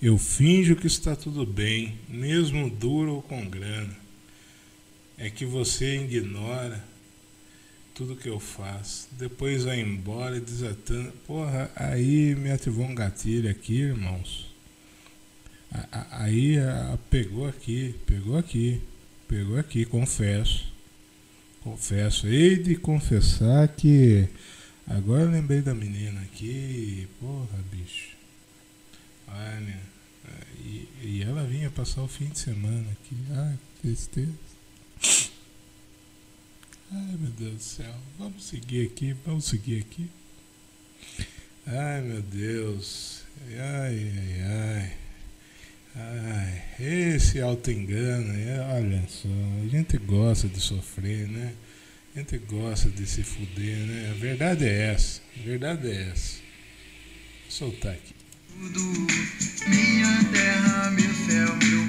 [0.00, 3.96] eu finjo que está tudo bem, mesmo duro ou com grana.
[5.18, 6.84] É que você ignora
[7.94, 11.12] tudo que eu faço, depois vai embora desatando.
[11.26, 14.54] Porra, aí me ativou um gatilho aqui, irmãos.
[16.10, 16.56] Aí
[17.10, 18.80] pegou aqui, pegou aqui.
[19.26, 20.72] Pegou aqui, confesso.
[21.62, 22.28] Confesso.
[22.28, 24.28] Hei de confessar que.
[24.86, 27.08] Agora eu lembrei da menina aqui.
[27.20, 28.16] Porra, bicho.
[29.28, 29.80] Olha.
[30.58, 33.16] E, e ela vinha passar o fim de semana aqui.
[33.30, 34.32] Ai, que tristeza.
[36.92, 37.94] Ai, meu Deus do céu.
[38.18, 40.10] Vamos seguir aqui, vamos seguir aqui.
[41.66, 43.22] Ai, meu Deus.
[43.50, 44.96] Ai, ai, ai.
[45.98, 48.28] Ai, esse auto-engano,
[48.74, 49.28] olha só,
[49.64, 51.54] a gente gosta de sofrer, né?
[52.16, 54.10] Gente gosta de se fuder, né?
[54.10, 56.38] A verdade é essa, a verdade é essa.
[57.42, 58.14] Vou soltar aqui.
[58.48, 58.80] tudo.
[59.68, 61.85] Minha terra, meu céu, meu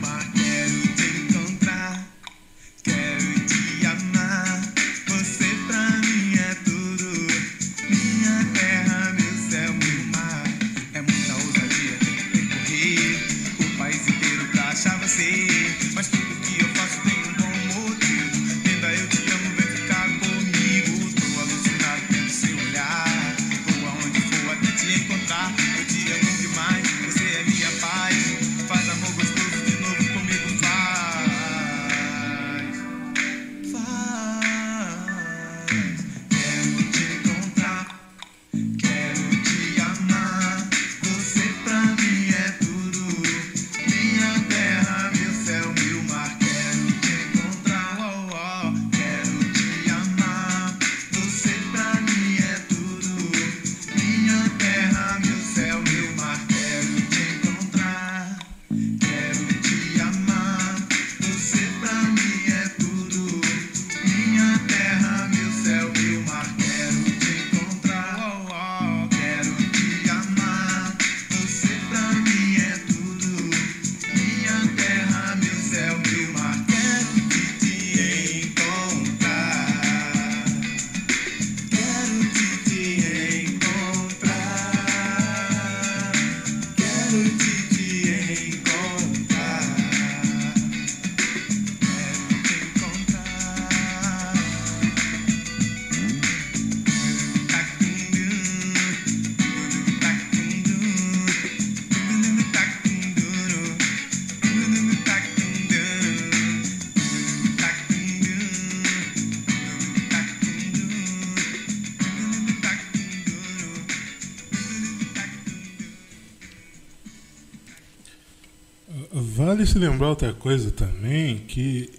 [119.67, 121.89] se lembrar outra coisa também, que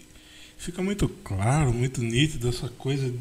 [0.57, 3.13] fica muito claro, muito nítido essa coisa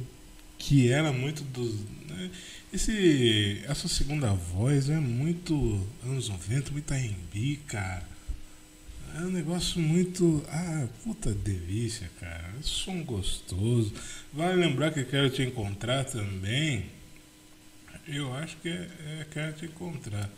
[0.57, 1.75] que era muito dos.
[2.07, 2.31] né,
[2.73, 5.53] esse, essa segunda voz é muito
[6.03, 8.07] anos 90, muito R&B, cara.
[9.15, 10.43] É um negócio muito.
[10.49, 12.53] Ah, puta delícia, cara.
[12.61, 13.93] Som gostoso.
[14.33, 16.85] Vale lembrar que quero te encontrar também.
[18.07, 18.89] Eu acho que é,
[19.19, 20.29] é quero te encontrar.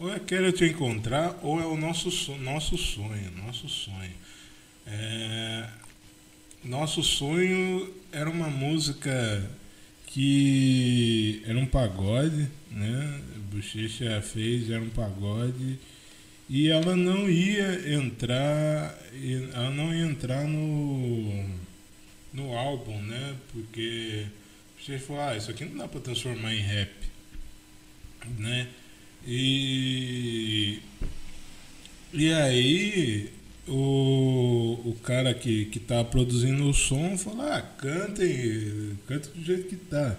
[0.00, 3.30] Ou é quero te encontrar, ou é o nosso, so- nosso sonho.
[3.44, 4.14] Nosso sonho.
[4.86, 5.68] É,
[6.64, 9.48] nosso sonho era uma música
[10.06, 13.20] que era um pagode, né?
[13.52, 15.78] Bochecha fez, era um pagode.
[16.48, 18.98] E ela não ia entrar,
[19.54, 21.44] ela não ia entrar no,
[22.32, 23.36] no álbum, né?
[23.52, 24.26] Porque
[24.80, 26.90] você falou, ah, isso aqui não dá para transformar em rap,
[28.38, 28.68] né?
[29.26, 30.80] E
[32.12, 33.30] e aí
[33.68, 39.68] o, o cara que, que tá produzindo o som falou, ah, cantem, canta do jeito
[39.68, 40.16] que tá.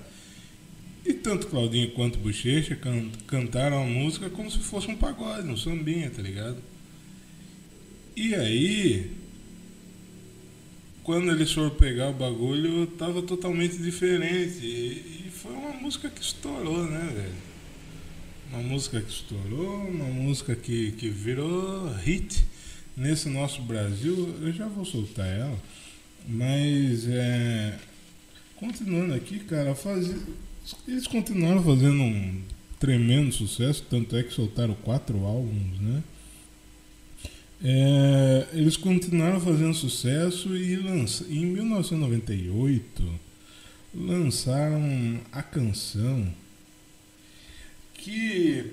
[1.06, 5.58] E tanto Claudinho quanto Bochecha can, cantaram a música como se fosse um pagode, um
[5.58, 6.58] sambinha, tá ligado?
[8.16, 9.12] E aí,
[11.04, 14.64] quando eles foram pegar o bagulho, tava totalmente diferente.
[14.64, 17.51] E, e foi uma música que estourou, né, velho?
[18.52, 22.44] Uma música que estourou, uma música que, que virou hit
[22.98, 24.36] nesse nosso Brasil.
[24.42, 25.58] Eu já vou soltar ela,
[26.28, 27.80] mas é,
[28.58, 30.14] continuando aqui, cara, faz,
[30.86, 32.42] eles continuaram fazendo um
[32.78, 36.04] tremendo sucesso, tanto é que soltaram quatro álbuns, né?
[37.64, 43.04] É, eles continuaram fazendo sucesso e lança, em 1998
[43.94, 46.28] lançaram a canção
[48.02, 48.66] que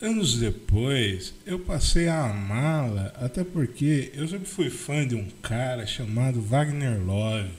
[0.00, 5.86] anos depois eu passei a amá-la, até porque eu sempre fui fã de um cara
[5.86, 7.50] chamado Wagner Love.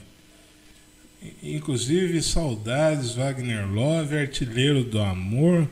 [1.42, 5.68] Inclusive, saudades Wagner Love, artilheiro do amor.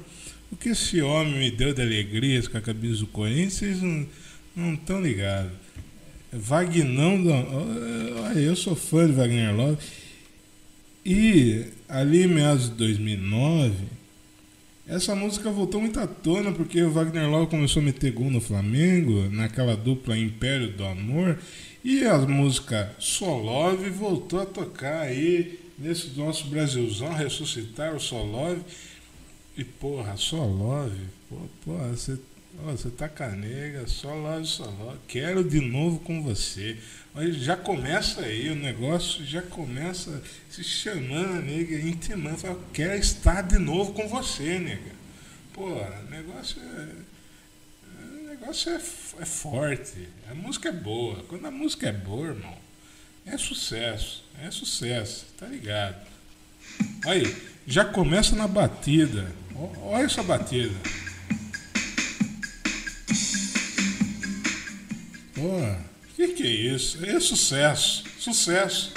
[0.50, 4.74] O que esse homem me deu de alegrias com a camisa do Corinthians, vocês não,
[4.74, 5.52] estão ligados.
[6.32, 9.78] Vagnão do Olha, eu sou fã de Wagner Love.
[11.04, 13.74] E ali em meados de 2009,
[14.86, 18.40] essa música voltou muito à tona porque o Wagner Love começou a meter gol no
[18.40, 21.38] Flamengo, naquela dupla Império do Amor,
[21.84, 28.62] e a música Solove voltou a tocar aí nesse nosso Brasilzão, ressuscitar o Solove.
[29.56, 32.18] E porra, Solove, pô, porra, você
[32.60, 34.98] você tá carnega, só lá só loja.
[35.08, 36.76] Quero de novo com você.
[37.14, 42.38] Mas já começa aí, o negócio já começa se chamando, nega, intimando.
[42.38, 44.92] Fala, quero estar de novo com você, nega.
[45.52, 46.88] Pô, o negócio é,
[47.98, 48.30] é.
[48.30, 50.08] Negócio é, é forte.
[50.30, 51.22] A música é boa.
[51.24, 52.56] Quando a música é boa, irmão,
[53.26, 54.24] é sucesso.
[54.42, 56.06] É sucesso, tá ligado?
[57.04, 57.36] Aí,
[57.66, 59.30] já começa na batida.
[59.82, 60.74] Olha essa batida.
[65.42, 65.58] Pô,
[66.14, 67.04] que que é isso?
[67.04, 68.92] É sucesso, sucesso.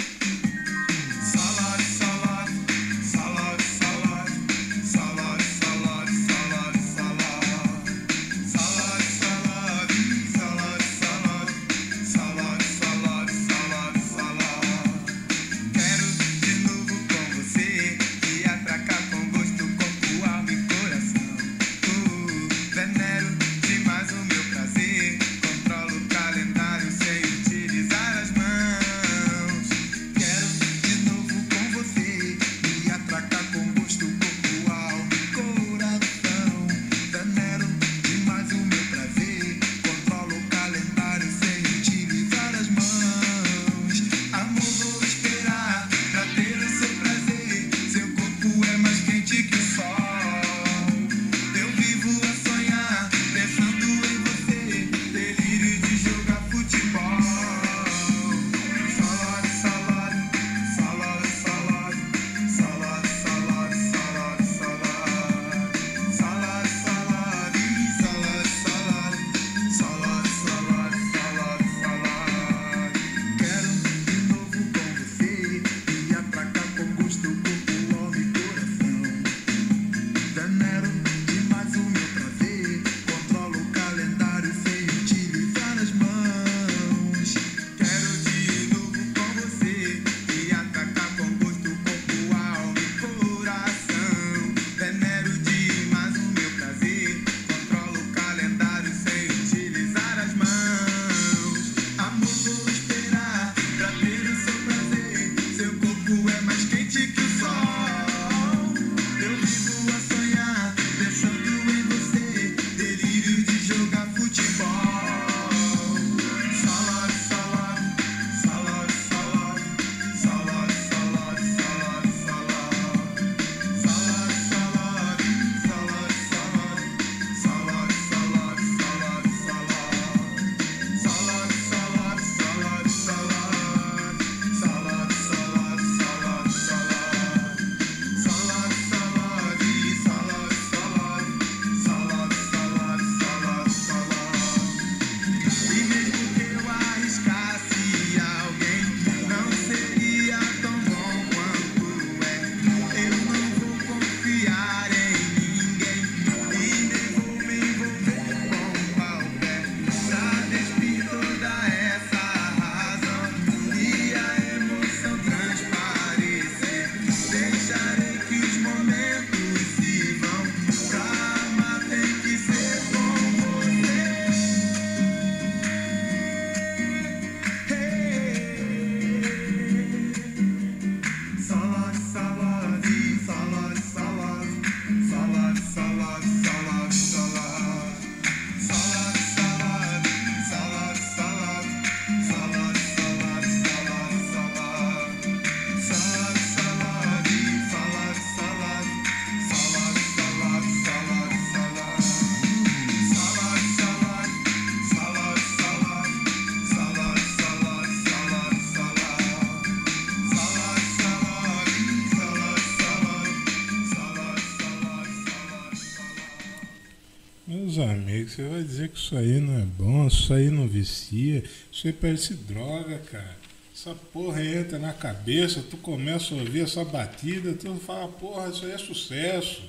[218.25, 221.87] amigo, você vai dizer que isso aí não é bom, isso aí não vicia, isso
[221.87, 223.37] aí parece droga, cara.
[223.73, 228.65] Essa porra entra na cabeça, tu começa a ouvir essa batida, tu fala, porra, isso
[228.65, 229.63] aí é sucesso.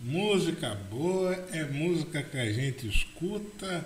[0.00, 3.84] Música boa é música que a gente escuta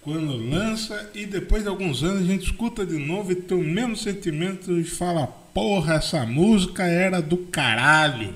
[0.00, 3.62] quando lança e depois de alguns anos a gente escuta de novo e tem o
[3.62, 8.34] mesmo sentimento e fala, porra, essa música era do caralho.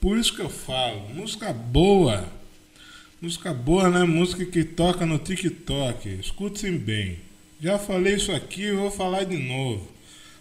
[0.00, 2.28] Por isso que eu falo, música boa
[3.24, 4.04] Música boa, né?
[4.04, 6.10] Música que toca no TikTok.
[6.20, 7.20] Escutem bem.
[7.58, 9.88] Já falei isso aqui, vou falar de novo.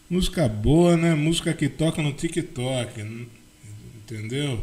[0.10, 1.16] Música boa, né?
[1.16, 3.28] Música que toca no TikTok.
[3.96, 4.62] Entendeu?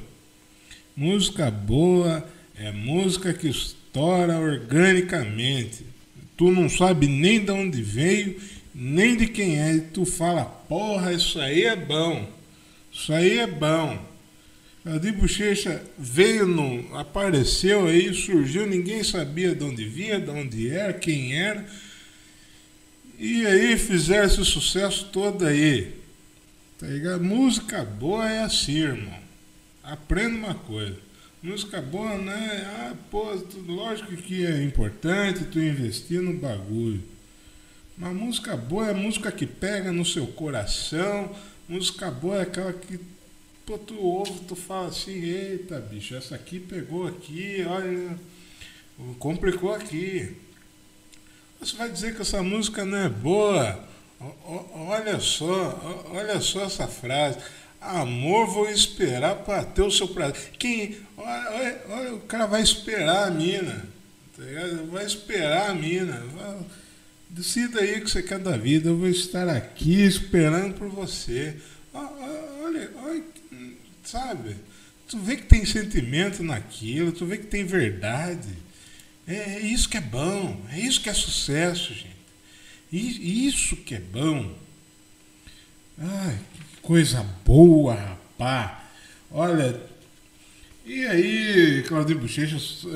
[0.94, 5.86] Música boa é música que estoura organicamente.
[6.36, 8.38] Tu não sabe nem de onde veio,
[8.74, 12.28] nem de quem é, e tu fala: porra, isso aí é bom.
[12.92, 14.09] Isso aí é bom.
[14.84, 20.70] A de Bochecha veio, no, apareceu aí, surgiu, ninguém sabia de onde vinha, de onde
[20.70, 21.66] era, quem era.
[23.18, 26.00] E aí fizeram esse sucesso todo aí.
[26.78, 27.22] Tá ligado?
[27.22, 29.20] Música boa é assim, irmão.
[29.82, 30.96] Aprenda uma coisa.
[31.42, 32.64] Música boa, né?
[32.66, 37.02] Ah, pô, lógico que é importante tu investir no bagulho.
[37.98, 41.36] Mas música boa é música que pega no seu coração.
[41.68, 42.98] Música boa é aquela que
[43.78, 48.16] tu ouve, tu fala assim, eita bicho, essa aqui pegou aqui, olha,
[49.18, 50.36] complicou aqui.
[51.60, 53.84] Você vai dizer que essa música não é boa?
[54.20, 57.38] O- o- Olha só, o- olha só essa frase.
[57.80, 60.50] Amor, vou esperar para ter o seu prazer.
[60.58, 63.86] Quem, olha, olha- olha, o cara vai esperar a mina.
[64.36, 64.42] tá?
[64.90, 66.22] Vai esperar a mina.
[66.34, 66.58] Vai-
[67.32, 68.88] Decida aí o que você quer da vida.
[68.88, 71.56] Eu vou estar aqui esperando por você.
[71.94, 72.00] Ó,
[72.64, 73.22] Olha, olha,
[74.10, 74.56] sabe?
[75.08, 78.48] Tu vê que tem sentimento naquilo, tu vê que tem verdade.
[79.26, 82.10] É, é isso que é bom, é isso que é sucesso, gente.
[82.92, 84.52] I- Isso que é bom.
[85.98, 86.38] Ai,
[86.74, 88.84] que coisa boa, rapá.
[89.30, 89.80] Olha,
[90.84, 92.90] e aí, Claudinho Bochecha eh,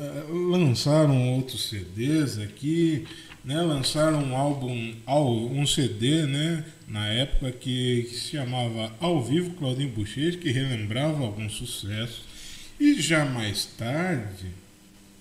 [0.00, 3.06] eh, lançaram outros CDs aqui,
[3.44, 3.60] né?
[3.60, 6.64] Lançaram um álbum, um CD, né?
[6.88, 12.22] Na época que, que se chamava Ao Vivo Claudinho Bochecha, que relembrava alguns sucessos.
[12.80, 14.46] E já mais tarde,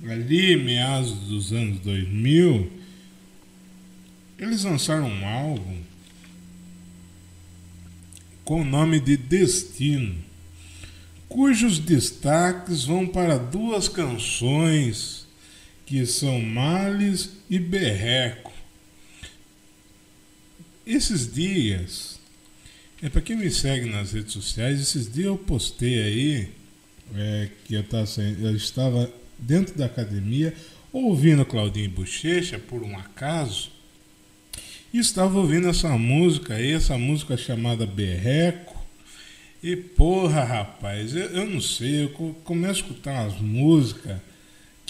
[0.08, 2.72] ali meados dos anos 2000,
[4.40, 5.82] eles lançaram um álbum
[8.44, 10.16] com o nome de Destino,
[11.30, 15.23] cujos destaques vão para duas canções
[15.86, 18.52] que são Males e Berreco.
[20.86, 22.20] Esses dias,
[23.02, 26.50] é para quem me segue nas redes sociais, esses dias eu postei aí
[27.16, 28.08] é, que eu, tava
[28.42, 30.54] eu estava dentro da academia
[30.92, 33.72] ouvindo Claudinho Bochecha por um acaso
[34.94, 38.74] e estava ouvindo essa música aí, essa música chamada Berreco.
[39.62, 44.18] E porra, rapaz, eu, eu não sei, eu co- começo a escutar umas músicas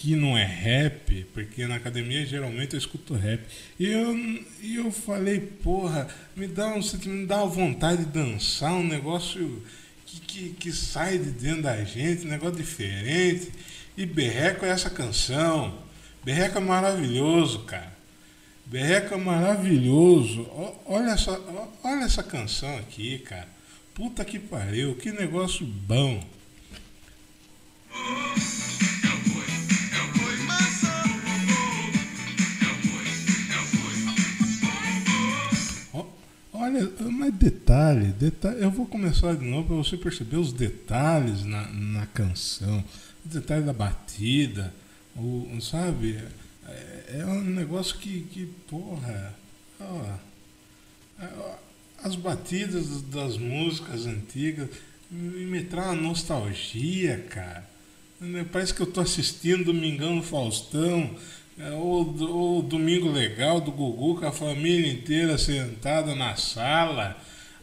[0.03, 3.41] que não é rap, porque na academia geralmente eu escuto rap.
[3.79, 4.13] E eu,
[4.61, 9.63] eu falei, porra, me dá, um, sentimento, me dá uma vontade de dançar, um negócio
[10.05, 13.49] que, que, que sai de dentro da gente, um negócio diferente.
[13.95, 15.81] E Berreco é essa canção.
[16.21, 17.93] Berreco é maravilhoso, cara.
[18.65, 20.45] Berreco é maravilhoso.
[20.85, 21.31] Olha essa,
[21.81, 23.47] olha essa canção aqui, cara.
[23.93, 26.21] Puta que pariu, que negócio bom.
[36.63, 41.67] Olha, mas detalhe, detalhe, eu vou começar de novo para você perceber os detalhes na,
[41.69, 42.81] na canção,
[43.25, 44.73] os detalhes da batida,
[45.13, 46.23] o, sabe?
[46.65, 49.35] É, é um negócio que, que porra,
[49.77, 50.17] ó,
[51.19, 51.55] ó,
[52.01, 54.69] as batidas das músicas antigas
[55.11, 57.69] me, traz uma nostalgia, cara.
[58.53, 61.13] Parece que eu tô assistindo Domingão no Faustão,
[61.57, 67.17] é, do- ou Domingo Legal do Gugu com a família inteira sentada na sala,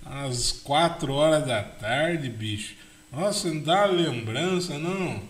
[0.05, 2.74] às quatro horas da tarde, bicho.
[3.12, 5.22] Nossa, não dá lembrança, não.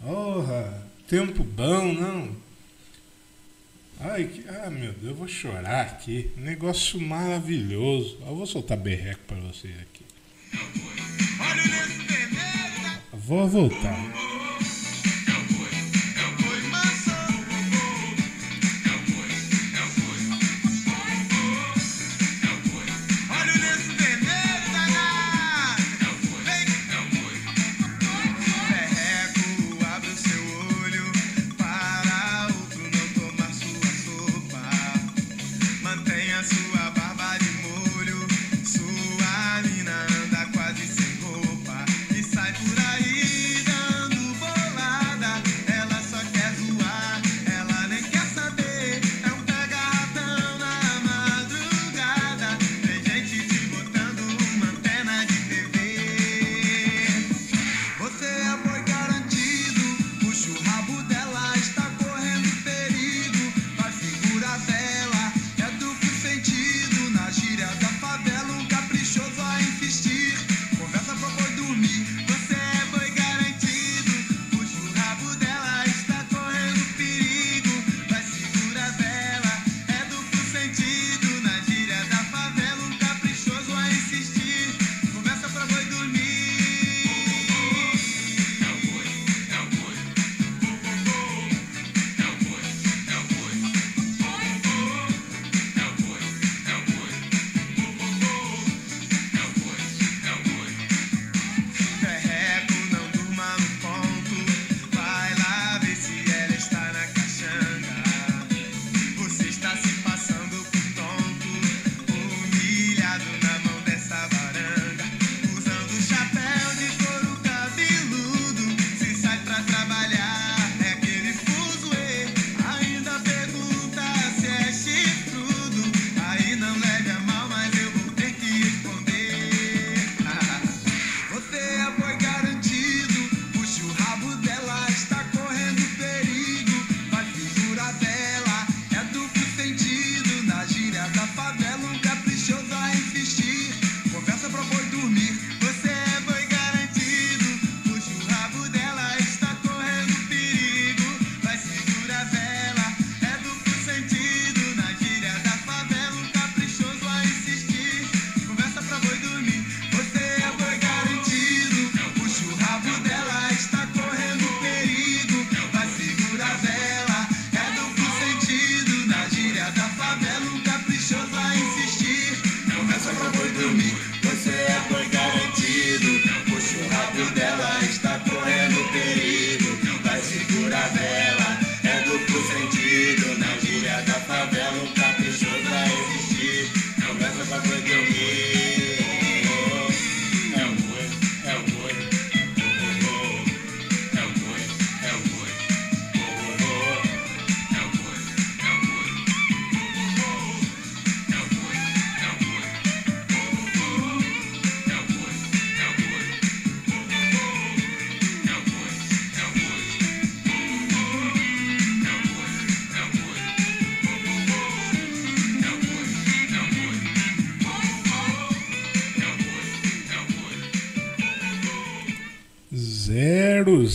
[0.00, 2.36] Porra, tempo bom, não.
[4.00, 6.30] Ai, que, ah, meu Deus, eu vou chorar aqui.
[6.36, 8.18] Negócio maravilhoso.
[8.26, 10.04] Eu vou soltar berreco pra vocês aqui.
[13.12, 13.96] Vou voltar.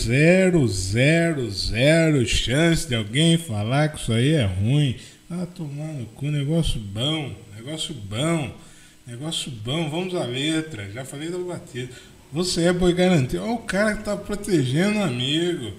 [0.03, 4.95] zero, zero, zero chance de alguém falar que isso aí é ruim.
[5.29, 8.55] Ah, tomando cu, negócio bom, negócio bom,
[9.05, 10.89] negócio bom, vamos à letra.
[10.91, 11.89] Já falei da batida.
[12.31, 13.43] Você é boi garantido.
[13.43, 15.73] Olha o cara que tá protegendo o amigo.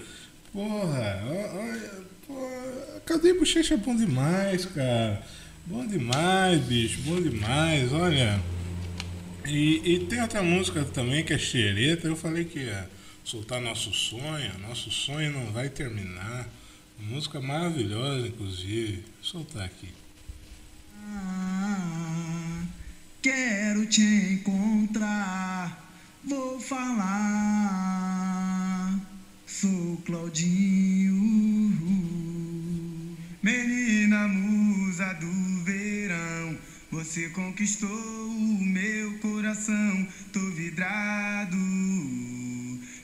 [0.52, 1.22] Porra,
[1.54, 1.90] olha,
[2.26, 5.22] porra, cadê bochecha bom demais, cara?
[5.66, 8.40] Bom demais, bicho, bom demais, olha.
[9.46, 12.84] E, e tem outra música também que é xereta, eu falei que é
[13.24, 14.58] soltar nosso sonho.
[14.60, 16.48] Nosso sonho não vai terminar.
[16.98, 18.96] Música maravilhosa, inclusive.
[18.96, 19.88] Vou soltar aqui.
[20.96, 22.62] Ah,
[23.22, 25.92] quero te encontrar,
[26.22, 27.10] vou falar.
[29.46, 31.14] Sou Claudinho,
[33.42, 36.58] menina musa do verão.
[36.92, 41.56] Você conquistou o meu coração, tô vidrado.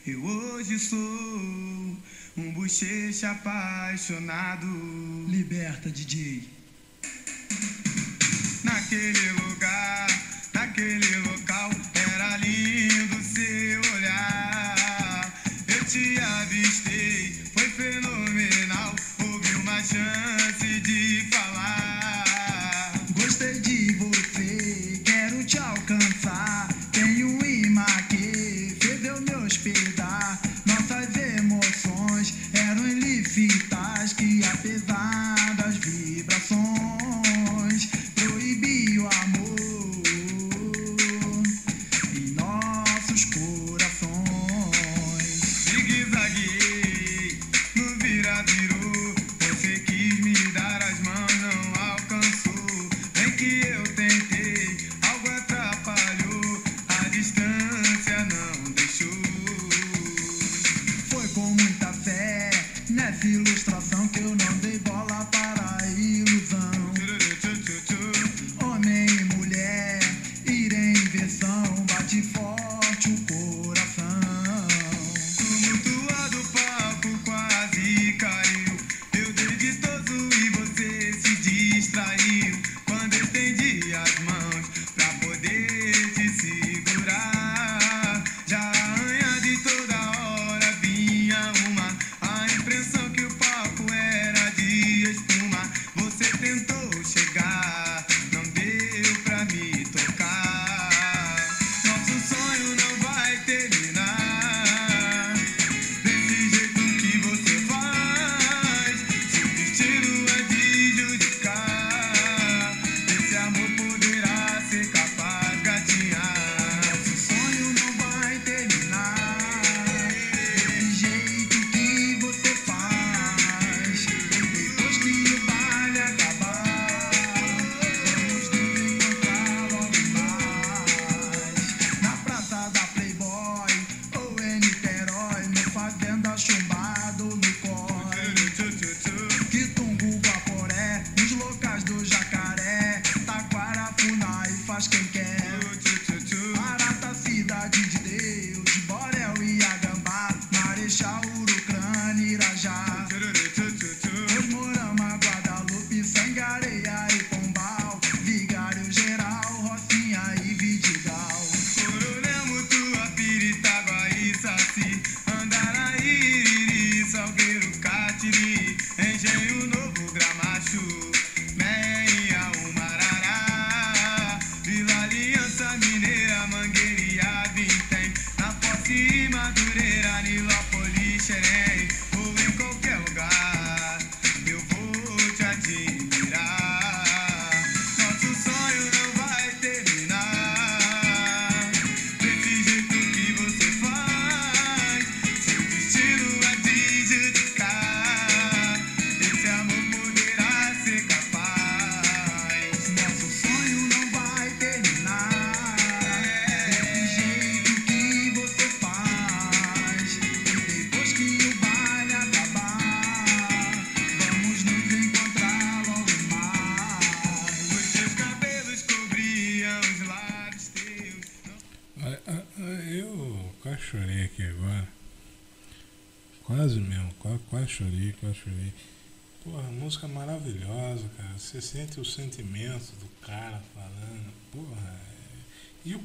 [0.09, 0.99] Eu hoje sou
[2.37, 4.65] um bochecha apaixonado.
[5.27, 6.49] Liberta, DJ.
[8.63, 10.07] Naquele lugar,
[10.55, 14.46] naquele local, era lindo seu olhar.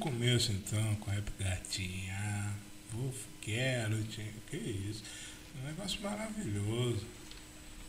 [0.02, 2.52] Começo então, com a rap gatinha.
[2.92, 4.20] Vou, quero, te...
[4.50, 5.04] que isso.
[5.56, 7.06] Um negócio maravilhoso.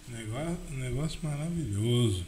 [0.08, 2.24] Negócio, um negócio maravilhoso.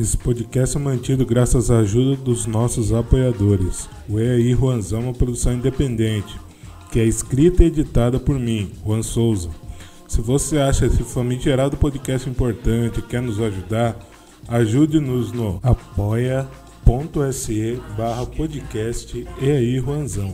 [0.00, 3.86] Esse podcast é mantido graças à ajuda dos nossos apoiadores.
[4.08, 6.40] O EAI Juanzão é uma produção independente,
[6.90, 9.50] que é escrita e editada por mim, Juan Souza.
[10.08, 13.94] Se você acha esse famigerado podcast importante e quer nos ajudar,
[14.48, 16.48] ajude-nos no apoia.se
[17.94, 20.32] barra podcast EAI Juanzão.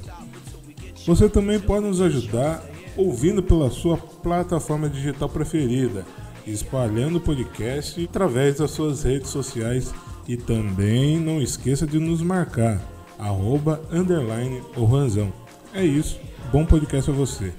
[1.06, 2.64] Você também pode nos ajudar
[2.98, 6.06] ouvindo pela sua plataforma digital preferida,
[6.46, 9.94] espalhando o podcast através das suas redes sociais
[10.28, 12.82] e também não esqueça de nos marcar,
[13.18, 15.45] arroba, underline, o Ranzão.
[15.76, 16.18] É isso.
[16.54, 17.54] Bom podcast a você.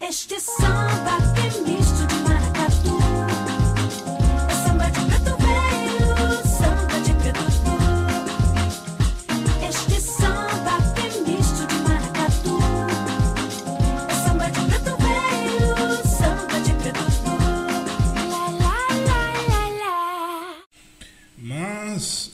[0.00, 2.11] Este samba tem misto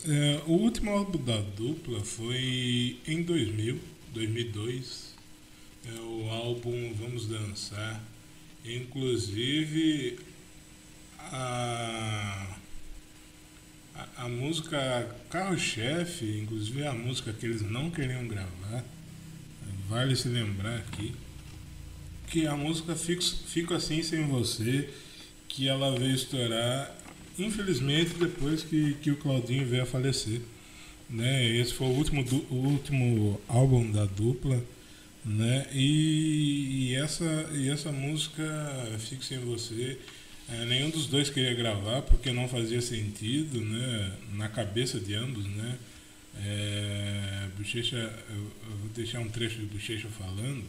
[0.08, 3.78] é, o último álbum da dupla foi em 2000,
[4.14, 5.14] 2002.
[5.86, 8.02] É o álbum Vamos Dançar.
[8.64, 10.18] Inclusive,
[11.18, 12.56] a,
[13.94, 18.84] a, a música carro-chefe, inclusive a música que eles não queriam gravar,
[19.88, 21.14] vale se lembrar aqui,
[22.26, 24.90] que a música Fico, Fico Assim Sem Você,
[25.48, 26.94] que ela veio estourar,
[27.38, 30.40] infelizmente, depois que, que o Claudinho veio a falecer.
[31.08, 31.46] Né?
[31.56, 34.62] Esse foi o último, du- o último álbum da dupla.
[35.24, 35.66] Né?
[35.72, 38.42] E, e essa, e essa música,
[38.98, 39.98] Fico Sem Você,
[40.50, 44.12] eh, nenhum dos dois queria gravar porque não fazia sentido né?
[44.34, 45.44] na cabeça de ambos.
[45.46, 45.78] Né?
[46.40, 47.96] É, Bochecha,
[48.30, 50.64] eu, eu vou deixar um trecho de Bochecha falando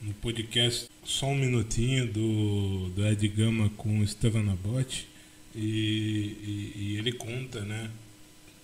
[0.00, 5.06] no podcast Só um Minutinho do, do Ed Gama com o Estevan Nabote
[5.54, 7.90] e, e, ele conta né,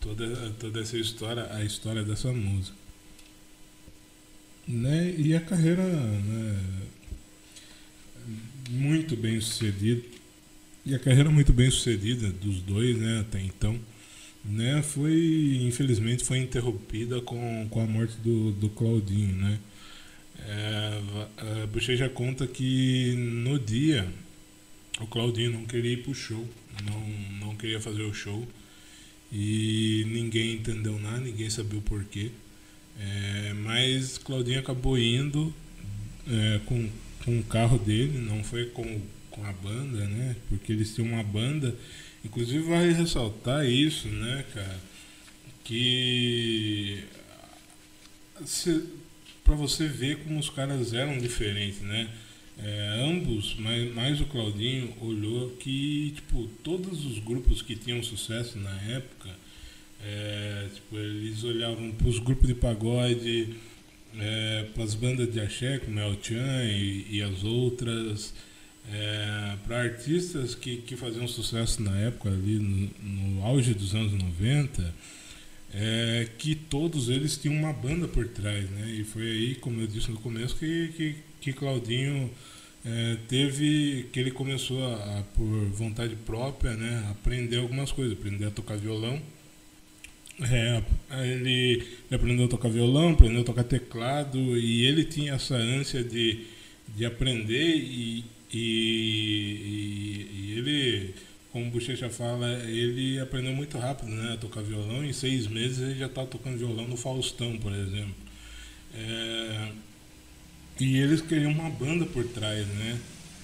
[0.01, 2.77] toda, toda essa história, a história dessa música.
[4.67, 6.61] Né, e a carreira né,
[8.69, 10.03] muito bem sucedida.
[10.85, 13.79] E a carreira muito bem sucedida dos dois né, até então
[14.45, 19.59] né, foi infelizmente foi interrompida com, com a morte do, do Claudinho, né?
[20.47, 21.01] É,
[22.03, 24.09] a conta que no dia
[24.99, 26.49] o Claudinho não queria ir pro show,
[26.85, 28.47] não, não queria fazer o show
[29.33, 32.31] e ninguém entendeu nada, ninguém sabia o porquê.
[32.99, 35.55] É, mas Claudinho acabou indo
[36.29, 36.89] é, com,
[37.25, 39.01] com o carro dele, não foi com,
[39.31, 40.37] com a banda, né?
[40.49, 41.75] Porque eles tinham uma banda.
[42.25, 44.81] Inclusive vale ressaltar isso, né, cara?
[45.65, 47.05] Que
[49.45, 52.09] para você ver como os caras eram diferentes, né?
[52.63, 58.59] É, ambos, mas mais o Claudinho olhou que tipo todos os grupos que tinham sucesso
[58.59, 59.31] na época,
[60.05, 63.57] é, tipo eles olhavam para os grupos de pagode,
[64.19, 68.35] é, para as bandas de axé como El Chan e, e as outras,
[68.93, 74.13] é, para artistas que, que faziam sucesso na época ali no, no auge dos anos
[74.13, 74.95] 90
[75.73, 78.91] é, que todos eles tinham uma banda por trás, né?
[78.91, 82.31] E foi aí, como eu disse no começo, que, que, que Claudinho
[82.85, 87.07] é, teve, que ele começou a, por vontade própria, né?
[87.11, 89.21] Aprender algumas coisas, aprender a tocar violão.
[90.43, 90.83] É,
[91.25, 96.03] ele, ele aprendeu a tocar violão, aprendeu a tocar teclado e ele tinha essa ânsia
[96.03, 96.47] de,
[96.97, 98.57] de aprender e, e,
[99.63, 101.15] e, e ele
[101.53, 105.05] como o Bochecha fala, ele aprendeu muito rápido né, a tocar violão.
[105.05, 108.15] Em seis meses ele já está tocando violão no Faustão, por exemplo.
[108.95, 109.73] É,
[110.81, 112.99] E eles queriam uma banda por trás, né?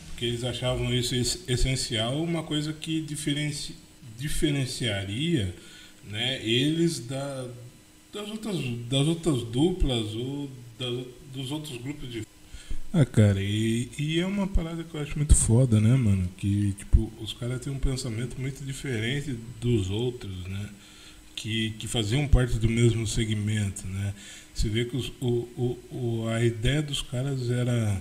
[0.08, 3.74] Porque eles achavam isso es- essencial, uma coisa que diferenci,
[4.18, 5.54] diferenciaria
[6.08, 7.46] né, eles da,
[8.12, 8.56] das, outras,
[8.88, 12.22] das outras duplas ou das- dos outros grupos de.
[12.92, 16.26] Ah, cara, e, e é uma parada que eu acho muito foda, né, mano?
[16.38, 20.70] Que, tipo, os caras têm um pensamento muito diferente dos outros, né?
[21.34, 24.14] Que, que faziam parte do mesmo segmento, né?
[24.56, 28.00] Você vê que os, o, o, a ideia dos caras era,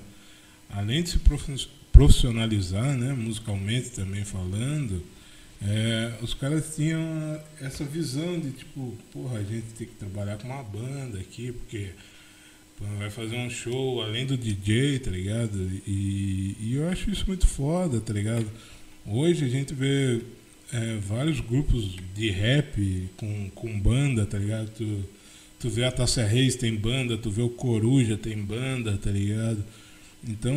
[0.69, 5.03] além de se profi- profissionalizar, né, musicalmente também falando,
[5.61, 10.47] é, os caras tinham essa visão de tipo, porra, a gente tem que trabalhar com
[10.47, 11.89] uma banda aqui, porque
[12.99, 15.57] vai fazer um show além do DJ, tá ligado?
[15.85, 18.49] E, e eu acho isso muito foda, tá ligado?
[19.05, 20.21] Hoje a gente vê
[20.71, 24.69] é, vários grupos de rap com, com banda, tá ligado?
[24.71, 25.03] Tu,
[25.59, 29.63] tu vê a Tássia Reis tem banda, tu vê o Coruja tem banda, tá ligado?
[30.27, 30.55] Então,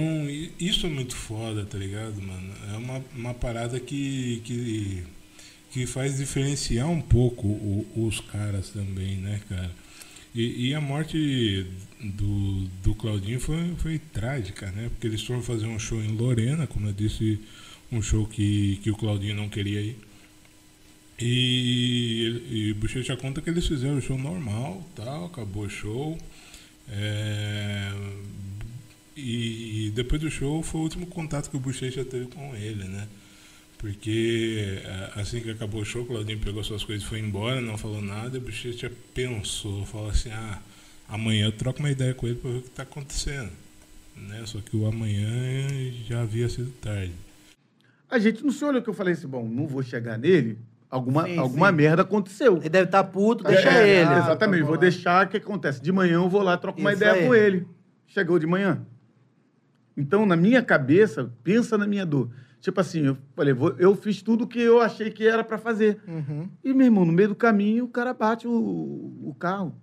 [0.59, 2.53] isso é muito foda, tá ligado, mano?
[2.72, 5.03] É uma, uma parada que, que,
[5.72, 9.70] que faz diferenciar um pouco o- os caras também, né, cara?
[10.34, 11.66] E, e a morte
[12.01, 14.88] do, do Claudinho foi, foi trágica, né?
[14.90, 17.40] Porque eles foram fazer um show em Lorena, como eu disse,
[17.92, 19.96] um show que, que o Claudinho não queria ir.
[21.21, 26.16] E, e Bochecha conta que eles fizeram o show normal, tal, acabou o show.
[26.91, 27.93] É,
[29.16, 32.85] e, e depois do show foi o último contato que o Bochecha teve com ele,
[32.85, 33.09] né?
[33.79, 37.61] Porque é, assim que acabou o show, o Claudinho pegou suas coisas e foi embora,
[37.61, 40.62] não falou nada, e o Bochecha pensou, falou assim, ah,
[41.09, 43.51] amanhã eu troco uma ideia com ele para ver o que está acontecendo.
[44.16, 44.43] Né?
[44.47, 45.69] Só que o amanhã
[46.09, 47.12] já havia sido tarde.
[48.11, 50.59] A gente não se olhou que eu falei assim, bom, não vou chegar nele,
[50.91, 51.74] alguma, Sim, alguma sim.
[51.76, 52.57] merda aconteceu.
[52.59, 54.11] Ele deve estar puto, deixa É, ele.
[54.14, 54.80] é, exatamente, Ah, vou lá.
[54.80, 55.82] deixar o que acontece.
[55.82, 57.26] De manhã eu vou lá, troco uma Isso ideia aí.
[57.26, 57.66] com ele.
[58.07, 58.80] Chegou de manhã.
[59.97, 62.30] Então, na minha cabeça, pensa na minha dor.
[62.61, 66.01] Tipo assim, eu falei, vou- eu fiz tudo que eu achei que era pra fazer.
[66.06, 66.48] Uhum.
[66.65, 69.74] E, meu irmão, no meio do caminho, o cara bate o, o carro.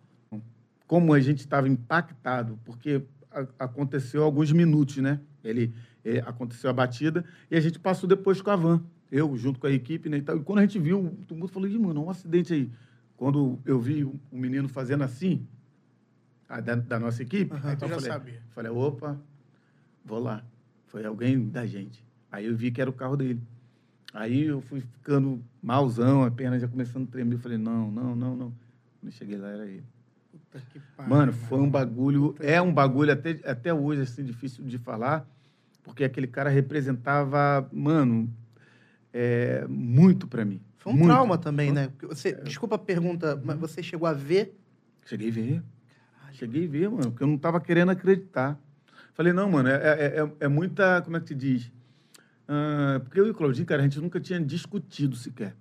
[0.88, 3.02] Como a gente estava impactado, porque
[3.32, 5.19] a- aconteceu alguns minutos, né?
[5.44, 5.73] Ele,
[6.03, 8.84] eh, aconteceu a batida e a gente passou depois com a van.
[9.11, 10.18] Eu, junto com a equipe, né?
[10.18, 10.38] E, tal.
[10.38, 12.69] E quando a gente viu, todo mundo falou, Ih, mano, um acidente aí.
[13.15, 15.48] Quando eu vi o o menino fazendo assim,
[16.49, 17.69] a da, da nossa equipe, Aham.
[17.69, 18.41] aí eu já falei, sabia.
[18.49, 19.19] falei, opa,
[20.03, 20.44] vou lá.
[20.88, 22.03] Foi alguém da gente.
[22.32, 23.41] Aí eu vi que era o carro dele.
[24.14, 27.36] Aí eu fui ficando malzão, a perna já começando a tremer.
[27.36, 28.53] Eu falei, não, não, não, não.
[28.99, 29.84] Quando eu cheguei lá, era ele.
[30.32, 34.64] Puta que pariu, Mano, foi um bagulho, é um bagulho até, até hoje, assim, difícil
[34.65, 35.27] de falar,
[35.84, 38.30] porque aquele cara representava, mano,
[39.18, 40.60] é, muito pra mim.
[40.78, 41.08] Foi um muito.
[41.08, 41.90] trauma também, né?
[42.04, 44.60] Você, desculpa a pergunta, mas você chegou a ver?
[45.06, 45.64] Cheguei a ver.
[46.34, 48.60] Cheguei a ver, mano, porque eu não tava querendo acreditar.
[49.14, 51.72] Falei, não, mano, é, é, é- é muita, como é que te diz?
[52.46, 55.56] Ah, porque eu e o Claudinho, cara, a gente nunca tinha discutido sequer.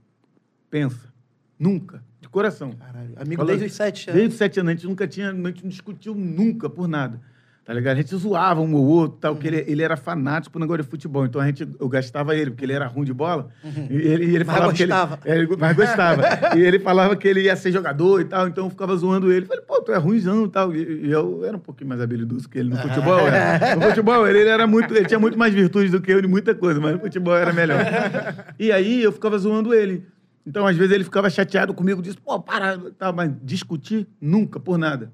[0.68, 1.14] Pensa.
[1.56, 2.02] Nunca.
[2.20, 2.72] De coração.
[2.72, 4.18] Caralho, amigo Fala- desde os sete anos.
[4.20, 7.20] Desde os sete anos, a gente nunca tinha, a gente não discutiu nunca por nada.
[7.64, 7.94] Tá ligado?
[7.94, 9.64] A gente zoava um ou outro, tal, que ele, Uhum.
[9.68, 11.24] ele era fanático pro negócio de futebol.
[11.24, 13.48] Então a gente, eu gastava ele, porque ele era ruim de bola.
[13.64, 14.44] E ele, e ele Uhum.
[14.44, 15.16] Mas falava gostava.
[15.16, 16.22] que ele, é, ele- mas gostava.
[16.58, 19.46] e ele falava que ele ia ser jogador e tal, então eu ficava zoando ele.
[19.46, 20.76] Falei, pô, tu é ruimzão e tal.
[20.76, 23.24] E, e eu era um pouquinho mais habilidoso que ele no futebol.
[23.30, 23.74] né?
[23.76, 26.26] No futebol, ele, ele era muito, ele tinha muito mais virtudes do que eu em
[26.26, 27.80] muita coisa, mas no futebol era melhor.
[28.58, 30.04] E aí eu ficava zoando ele.
[30.46, 34.76] Então, às vezes, ele ficava chateado comigo, disse, pô, para, tá, mas discutir nunca, por
[34.76, 35.10] nada.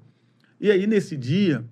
[0.59, 1.63] E aí, nesse dia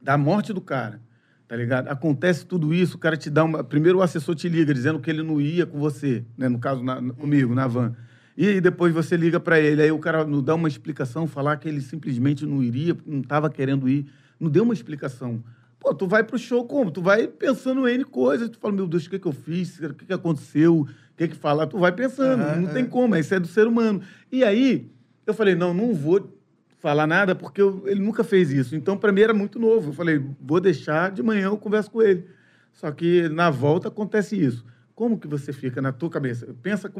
[0.00, 1.00] da morte do cara,
[1.46, 1.88] tá ligado?
[1.88, 3.62] Acontece tudo isso, o cara te dá uma.
[3.64, 6.48] Primeiro o assessor te liga dizendo que ele não ia com você, né?
[6.48, 7.94] No caso, na- comigo, na van.
[8.36, 11.56] E aí depois você liga para ele, aí o cara não dá uma explicação, falar
[11.56, 14.06] que ele simplesmente não iria, não estava querendo ir.
[14.38, 15.42] Não deu uma explicação.
[15.80, 16.90] Pô, tu vai pro show como?
[16.92, 19.78] Tu vai pensando em N coisas, tu fala, meu Deus, o que, que eu fiz?
[19.80, 20.82] O que, que aconteceu?
[20.82, 21.66] O que, que falar?
[21.66, 22.86] Tu vai pensando, Aham, não tem é.
[22.86, 24.00] como, isso é do ser humano.
[24.30, 24.88] E aí,
[25.26, 26.37] eu falei, não, não vou
[26.78, 28.74] falar nada, porque eu- ele nunca fez isso.
[28.76, 29.90] Então, para mim, era muito novo.
[29.90, 32.24] Eu falei, vou deixar, de manhã eu converso com ele.
[32.72, 34.64] Só que na volta acontece isso.
[34.94, 36.54] Como que você fica na tua cabeça?
[36.62, 36.92] Pensa,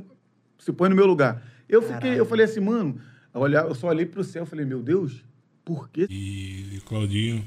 [0.58, 1.42] se põe no meu lugar.
[1.68, 2.18] Eu fiquei, Caralho.
[2.18, 3.00] eu falei assim, mano,
[3.34, 5.24] eu, olhar, eu só olhei pro céu e falei, meu Deus,
[5.64, 6.06] por quê?
[6.10, 7.44] E Claudinho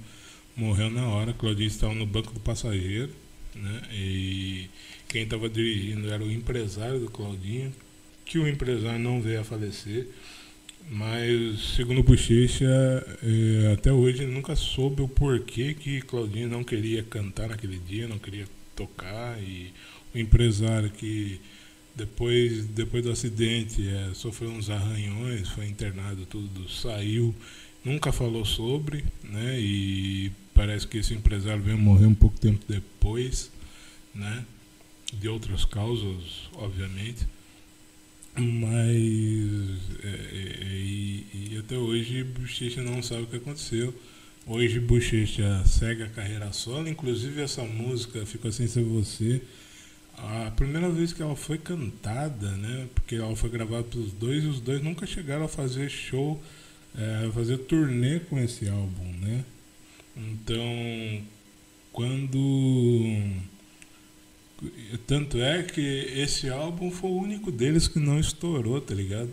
[0.55, 1.33] morreu na hora.
[1.33, 3.11] Claudinho estava no banco do passageiro,
[3.55, 3.81] né?
[3.91, 4.69] E
[5.07, 7.73] quem estava dirigindo era o empresário do Claudinho,
[8.25, 10.07] que o empresário não veio a falecer.
[10.89, 12.65] Mas, segundo o Bochecha,
[13.23, 18.19] eh, até hoje nunca soube o porquê que Claudinho não queria cantar naquele dia, não
[18.19, 18.45] queria
[18.75, 19.41] tocar.
[19.41, 19.73] E
[20.13, 21.39] o empresário que
[21.95, 27.33] depois, depois do acidente eh, sofreu uns arranhões, foi internado, tudo, saiu,
[27.83, 29.59] nunca falou sobre, né?
[29.59, 33.51] E parece que esse empresário veio morrer um pouco tempo depois,
[34.13, 34.45] né?
[35.13, 37.25] De outras causas, obviamente.
[38.35, 43.93] Mas é, é, é, e, e até hoje Bochecha não sabe o que aconteceu.
[44.47, 49.41] Hoje Bochecha segue a carreira solo, inclusive essa música Ficou Assim Ser Você.
[50.17, 52.87] A primeira vez que ela foi cantada, né?
[52.93, 56.41] Porque ela foi gravada pelos dois e os dois nunca chegaram a fazer show,
[56.97, 59.43] é, fazer turnê com esse álbum, né?
[60.15, 61.23] Então,
[61.91, 63.19] quando
[65.07, 69.29] tanto é que esse álbum foi o único deles que não estourou, tá ligado?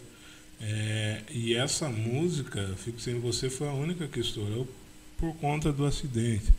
[0.61, 4.69] É, e essa música, Fico Sem Você, foi a única que estourou
[5.17, 6.53] por conta do acidente.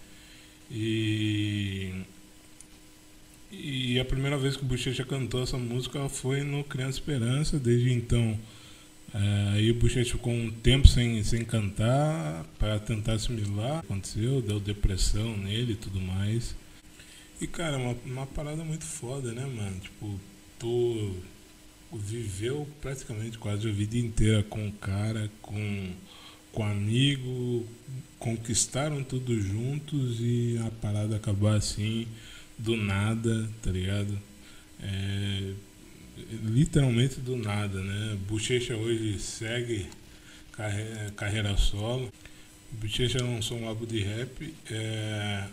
[0.72, 1.92] E,
[3.52, 7.92] e a primeira vez que o Bochecha cantou essa música foi no Criança Esperança, desde
[7.92, 8.40] então.
[9.14, 13.80] É, aí o Bochecha ficou um tempo sem, sem cantar para tentar assimilar.
[13.80, 16.56] Aconteceu, deu depressão nele e tudo mais.
[17.42, 19.80] E cara, uma, uma parada muito foda, né, mano?
[19.80, 20.20] Tipo,
[20.58, 21.16] tu
[21.94, 25.94] viveu praticamente quase a vida inteira com o cara, com,
[26.52, 27.66] com amigo,
[28.20, 32.08] conquistaram tudo juntos e a parada acabar assim,
[32.58, 34.20] do nada, tá ligado?
[34.82, 35.54] É,
[36.44, 38.18] literalmente do nada, né?
[38.28, 39.88] Bochecha hoje segue
[40.52, 42.12] carre- carreira solo.
[42.72, 44.54] Bochecha lançou um álbum de rap.
[44.70, 45.48] É,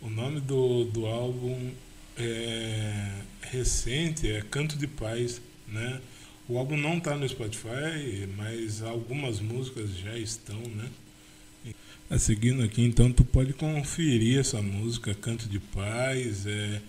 [0.00, 1.72] o nome do, do álbum
[2.16, 6.00] é recente, é Canto de Paz, né?
[6.48, 10.88] O álbum não está no Spotify, mas algumas músicas já estão, né?
[12.10, 16.80] É, seguindo aqui, então tu pode conferir essa música Canto de Paz é,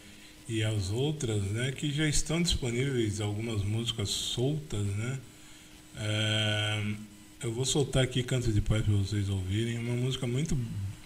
[0.47, 1.71] e as outras, né?
[1.71, 5.19] Que já estão disponíveis algumas músicas soltas, né?
[5.97, 6.83] É,
[7.43, 10.57] eu vou soltar aqui Canto de Paz para vocês ouvirem, é uma música muito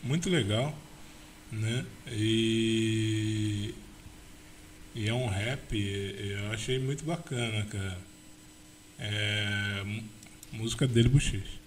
[0.03, 0.77] muito legal
[1.59, 1.85] né?
[2.11, 3.73] E,
[4.95, 7.97] e é um rap, eu achei muito bacana, cara.
[8.99, 9.83] É,
[10.51, 11.63] música dele, Bochecha.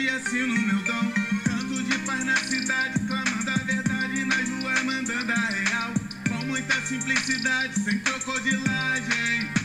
[0.00, 1.12] Que assina o meu dom.
[1.44, 5.92] Canto de paz na cidade, clamando a verdade nas ruas, mandando a real.
[6.28, 9.59] Com muita simplicidade, sem crocodilagem.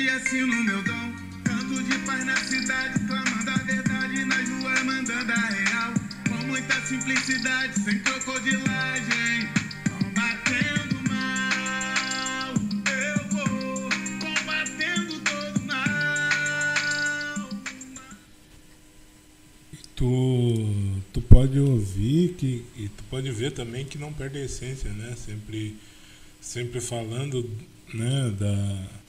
[0.00, 1.12] Que assina o meu dom.
[1.44, 5.94] Canto de paz na cidade, clamando a verdade nas ruas, mandando a real.
[6.26, 9.48] Com muita simplicidade, sem crocodilagem.
[9.90, 12.54] Combatendo mal,
[12.96, 13.90] eu vou
[14.20, 17.50] combatendo todo mal.
[19.94, 24.90] Tu, tu pode ouvir que, e tu pode ver também que não perde a essência,
[24.92, 25.14] né?
[25.14, 25.76] Sempre,
[26.40, 27.50] sempre falando
[27.92, 29.00] né, da,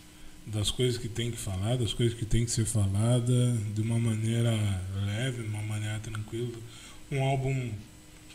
[0.51, 3.97] das coisas que tem que falar, das coisas que tem que ser falada de uma
[3.97, 4.51] maneira
[5.05, 6.57] leve, de uma maneira tranquila.
[7.11, 7.71] Um álbum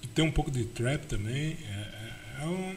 [0.01, 1.57] que tem um pouco de trap também.
[1.69, 2.77] É, é, é um,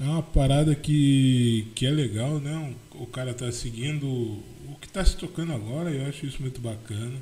[0.00, 2.74] é uma parada que, que é legal, né?
[2.92, 7.16] O cara tá seguindo o que tá se tocando agora eu acho isso muito bacana.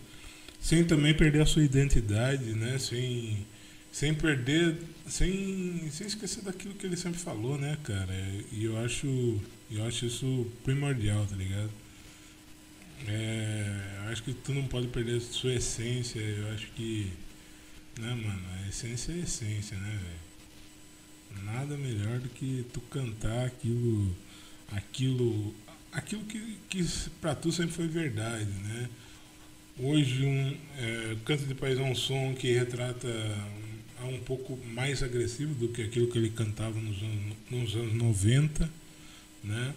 [0.60, 2.78] Sem também perder a sua identidade, né?
[2.78, 3.46] Sem,
[3.92, 4.76] sem perder,
[5.06, 8.14] sem, sem esquecer daquilo que ele sempre falou, né, cara?
[8.52, 9.40] E eu acho,
[9.70, 11.70] eu acho isso primordial, tá ligado?
[13.06, 17.12] É, eu acho que tu não pode perder a sua essência, eu acho que,
[17.98, 21.44] né, mano, a essência é a essência, né, velho?
[21.44, 24.14] Nada melhor do que tu cantar aquilo,
[24.70, 25.54] aquilo,
[25.92, 26.84] aquilo que, que
[27.20, 28.88] pra tu sempre foi verdade, né?
[29.78, 33.08] Hoje, um, é, Canto de País é um som que retrata
[34.04, 37.94] é um pouco mais agressivo do que aquilo que ele cantava nos anos, nos anos
[37.94, 38.70] 90,
[39.42, 39.74] né?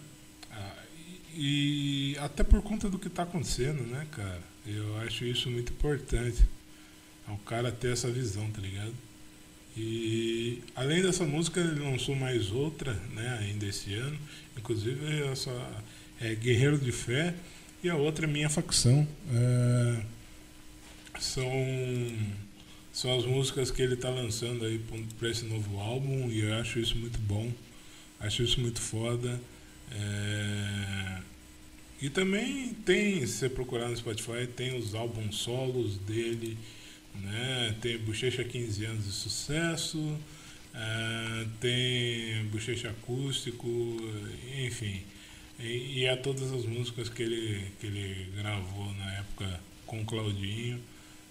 [0.50, 0.82] Ah,
[1.34, 4.42] e, até por conta do que está acontecendo, né, cara?
[4.66, 6.44] Eu acho isso muito importante.
[7.28, 8.94] É o cara ter essa visão, tá ligado?
[9.76, 14.18] E além dessa música, ele lançou mais outra, né, ainda esse ano.
[14.56, 15.50] Inclusive, essa
[16.20, 17.34] é Guerreiro de Fé
[17.82, 19.06] e a outra é Minha Facção.
[19.32, 20.02] É,
[21.20, 21.48] são,
[22.98, 24.80] são as músicas que ele está lançando aí
[25.20, 27.48] para esse novo álbum e eu acho isso muito bom.
[28.18, 29.40] Acho isso muito foda.
[29.92, 31.18] É,
[32.02, 36.58] e também tem, se você procurar no Spotify, tem os álbuns solos dele,
[37.22, 37.76] né?
[37.80, 40.18] Tem Bochecha 15 anos de sucesso,
[40.74, 43.68] é, tem Bochecha acústico,
[44.58, 45.02] enfim.
[45.60, 50.82] E, e há todas as músicas que ele, que ele gravou na época com Claudinho,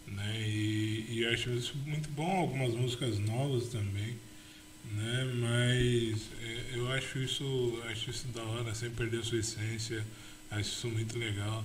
[0.08, 0.42] né?
[0.42, 4.16] E, e acho isso muito bom, algumas músicas novas também,
[4.92, 5.24] né?
[5.36, 10.06] Mas é, eu acho isso, acho isso da hora, sem perder a sua essência,
[10.52, 11.64] acho isso muito legal.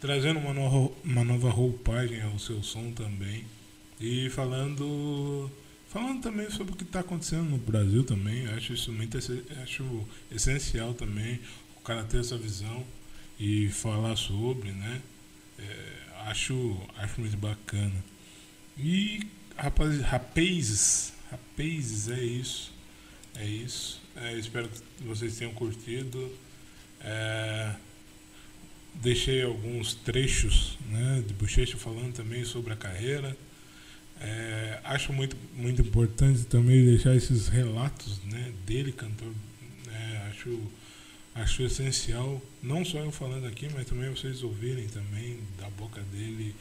[0.00, 3.44] Trazendo uma nova, uma nova roupagem ao seu som também.
[4.00, 5.50] E falando
[5.88, 10.94] falando também sobre o que está acontecendo no Brasil também, acho isso muito acho essencial
[10.94, 11.40] também,
[11.76, 12.86] o cara ter essa visão
[13.38, 15.02] e falar sobre, né?
[15.58, 18.04] É, acho, acho muito bacana.
[18.78, 19.26] E
[19.56, 22.72] rapaz, rapazes, rapazes, é isso.
[23.36, 24.00] É isso.
[24.16, 26.32] É, espero que vocês tenham curtido.
[27.00, 27.74] É,
[28.94, 33.36] deixei alguns trechos né, de Bochecha falando também sobre a carreira.
[34.20, 39.32] É, acho muito, muito importante também deixar esses relatos né, dele, cantor.
[39.86, 40.60] né, acho,
[41.34, 46.54] acho essencial, não só eu falando aqui, mas também vocês ouvirem também da boca dele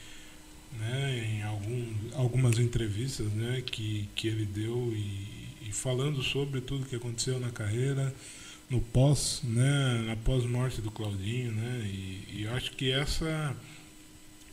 [0.78, 1.86] né, em algum,
[2.16, 7.50] algumas entrevistas né, que, que ele deu e, e falando sobre tudo que aconteceu na
[7.50, 8.14] carreira,
[8.70, 13.56] no pós, né, na pós-morte do Claudinho, né, e, e acho que essa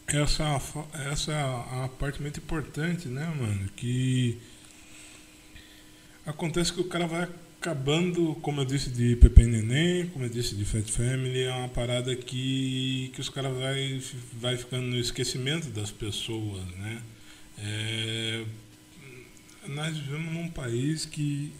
[0.06, 4.38] essa é essa é a parte muito importante, né, mano, que
[6.24, 7.28] acontece que o cara vai
[7.66, 11.68] acabando, como eu disse de Pepe Neném, como eu disse de Fat Family, é uma
[11.68, 14.00] parada que, que os caras vai,
[14.34, 17.02] vai ficando no esquecimento das pessoas, né?
[17.58, 18.44] É,
[19.66, 21.50] nós vivemos num país que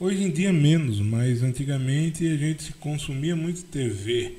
[0.00, 4.38] hoje em dia menos, mas antigamente a gente consumia muito TV.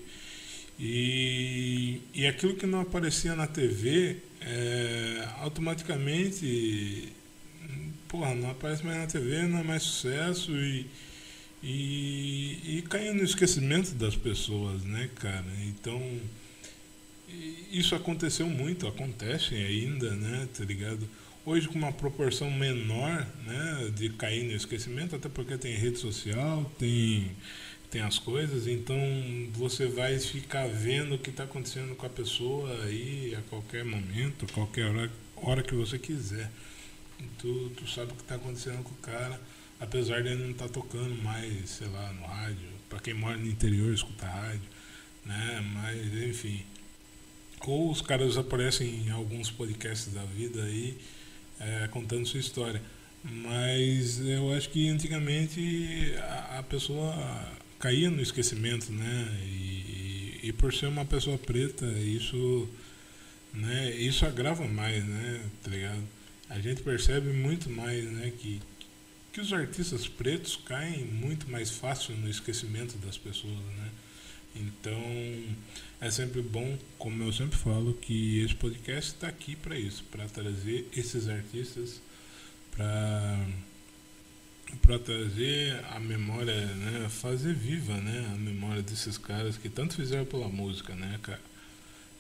[0.78, 7.14] E, e aquilo que não aparecia na TV, é, automaticamente,
[8.16, 10.86] porra, não aparece mais na TV, não é mais sucesso e,
[11.62, 15.46] e, e no esquecimento das pessoas, né, cara?
[15.68, 16.02] Então,
[17.72, 21.08] isso aconteceu muito, acontece ainda, né, tá ligado?
[21.46, 26.72] Hoje com uma proporção menor, né, de cair no esquecimento, até porque tem rede social,
[26.80, 27.32] tem
[27.92, 28.98] tem as coisas, então
[29.54, 34.46] você vai ficar vendo o que está acontecendo com a pessoa aí a qualquer momento,
[34.46, 36.52] a qualquer hora, hora que você quiser.
[37.38, 39.40] Tu, tu sabe o que está acontecendo com o cara,
[39.80, 42.68] apesar de ele não estar tocando mais, sei lá, no rádio.
[42.90, 44.70] Para quem mora no interior, escuta rádio,
[45.26, 45.62] né?
[45.74, 46.64] Mas enfim.
[47.62, 50.98] Ou os caras aparecem em alguns podcasts da vida aí,
[51.60, 52.82] é, contando sua história.
[53.24, 57.16] Mas eu acho que antigamente a, a pessoa
[57.80, 59.40] caía no esquecimento, né?
[59.44, 62.70] E, e, e por ser uma pessoa preta, isso,
[63.54, 63.92] né?
[63.96, 65.42] Isso agrava mais, né?
[65.64, 66.04] Tá ligado?
[66.50, 68.32] A gente percebe muito mais, né?
[68.38, 68.62] Que,
[69.34, 73.92] que os artistas pretos caem muito mais fácil no esquecimento das pessoas, né?
[74.56, 75.04] Então
[76.00, 80.26] é sempre bom, como eu sempre falo, que esse podcast está aqui para isso, para
[80.28, 82.02] trazer esses artistas
[82.72, 83.48] para
[84.82, 90.26] para trazer a memória, né, fazer viva, né, a memória desses caras que tanto fizeram
[90.26, 91.40] pela música, né, cara.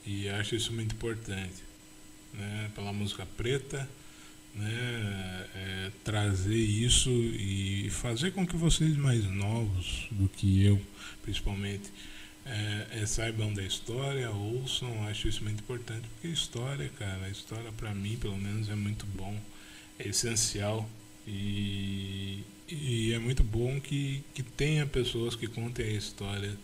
[0.05, 1.63] E acho isso muito importante,
[2.33, 3.89] né, pela música preta,
[4.55, 10.81] né, é, trazer isso e fazer com que vocês mais novos do que eu,
[11.21, 11.91] principalmente,
[12.45, 17.71] é, é, saibam da história, ouçam, acho isso muito importante, porque história, cara, a história
[17.71, 19.35] para mim, pelo menos, é muito bom
[19.97, 20.87] é essencial
[21.27, 26.55] e, e é muito bom que, que tenha pessoas que contem a história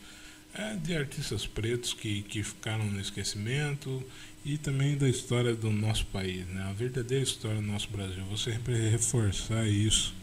[0.53, 4.03] é, de artistas pretos que, que ficaram no esquecimento
[4.43, 6.63] e também da história do nosso país, né?
[6.63, 8.23] a verdadeira história do nosso Brasil.
[8.37, 10.13] Sempre reforçar isso,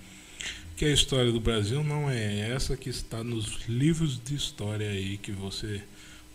[0.76, 5.18] que a história do Brasil não é essa que está nos livros de história aí
[5.18, 5.82] que você,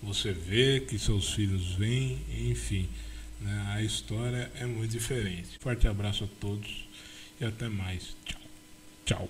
[0.01, 2.19] você vê, que seus filhos veem,
[2.49, 2.87] enfim.
[3.41, 3.73] né?
[3.75, 5.57] A história é muito diferente.
[5.59, 6.87] Forte abraço a todos
[7.39, 8.15] e até mais.
[8.25, 8.41] Tchau.
[9.05, 9.29] Tchau.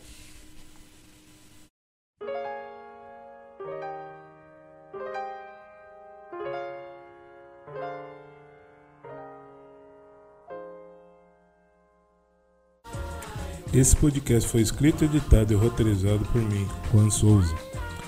[13.74, 17.56] Esse podcast foi escrito, editado e roteirizado por mim, Juan Souza.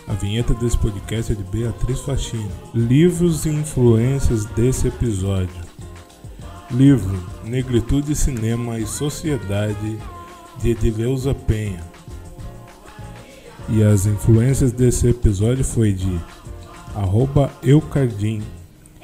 [0.08, 2.52] A vinheta desse podcast é de Beatriz Faxini.
[2.72, 5.66] Livros e influências desse episódio.
[6.70, 9.98] Livro Negritude, Cinema e Sociedade
[10.62, 11.84] de Edileuza Penha.
[13.68, 16.16] E as influências desse episódio foi de
[16.94, 18.44] arroba Eucardim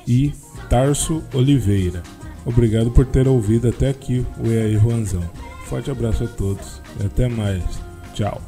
[0.07, 0.31] e
[0.69, 2.03] Tarso Oliveira.
[2.45, 5.40] Obrigado por ter ouvido até aqui o E aí Juanzão.
[5.71, 7.63] Forte abraço a todos e até mais.
[8.13, 8.41] Tchau.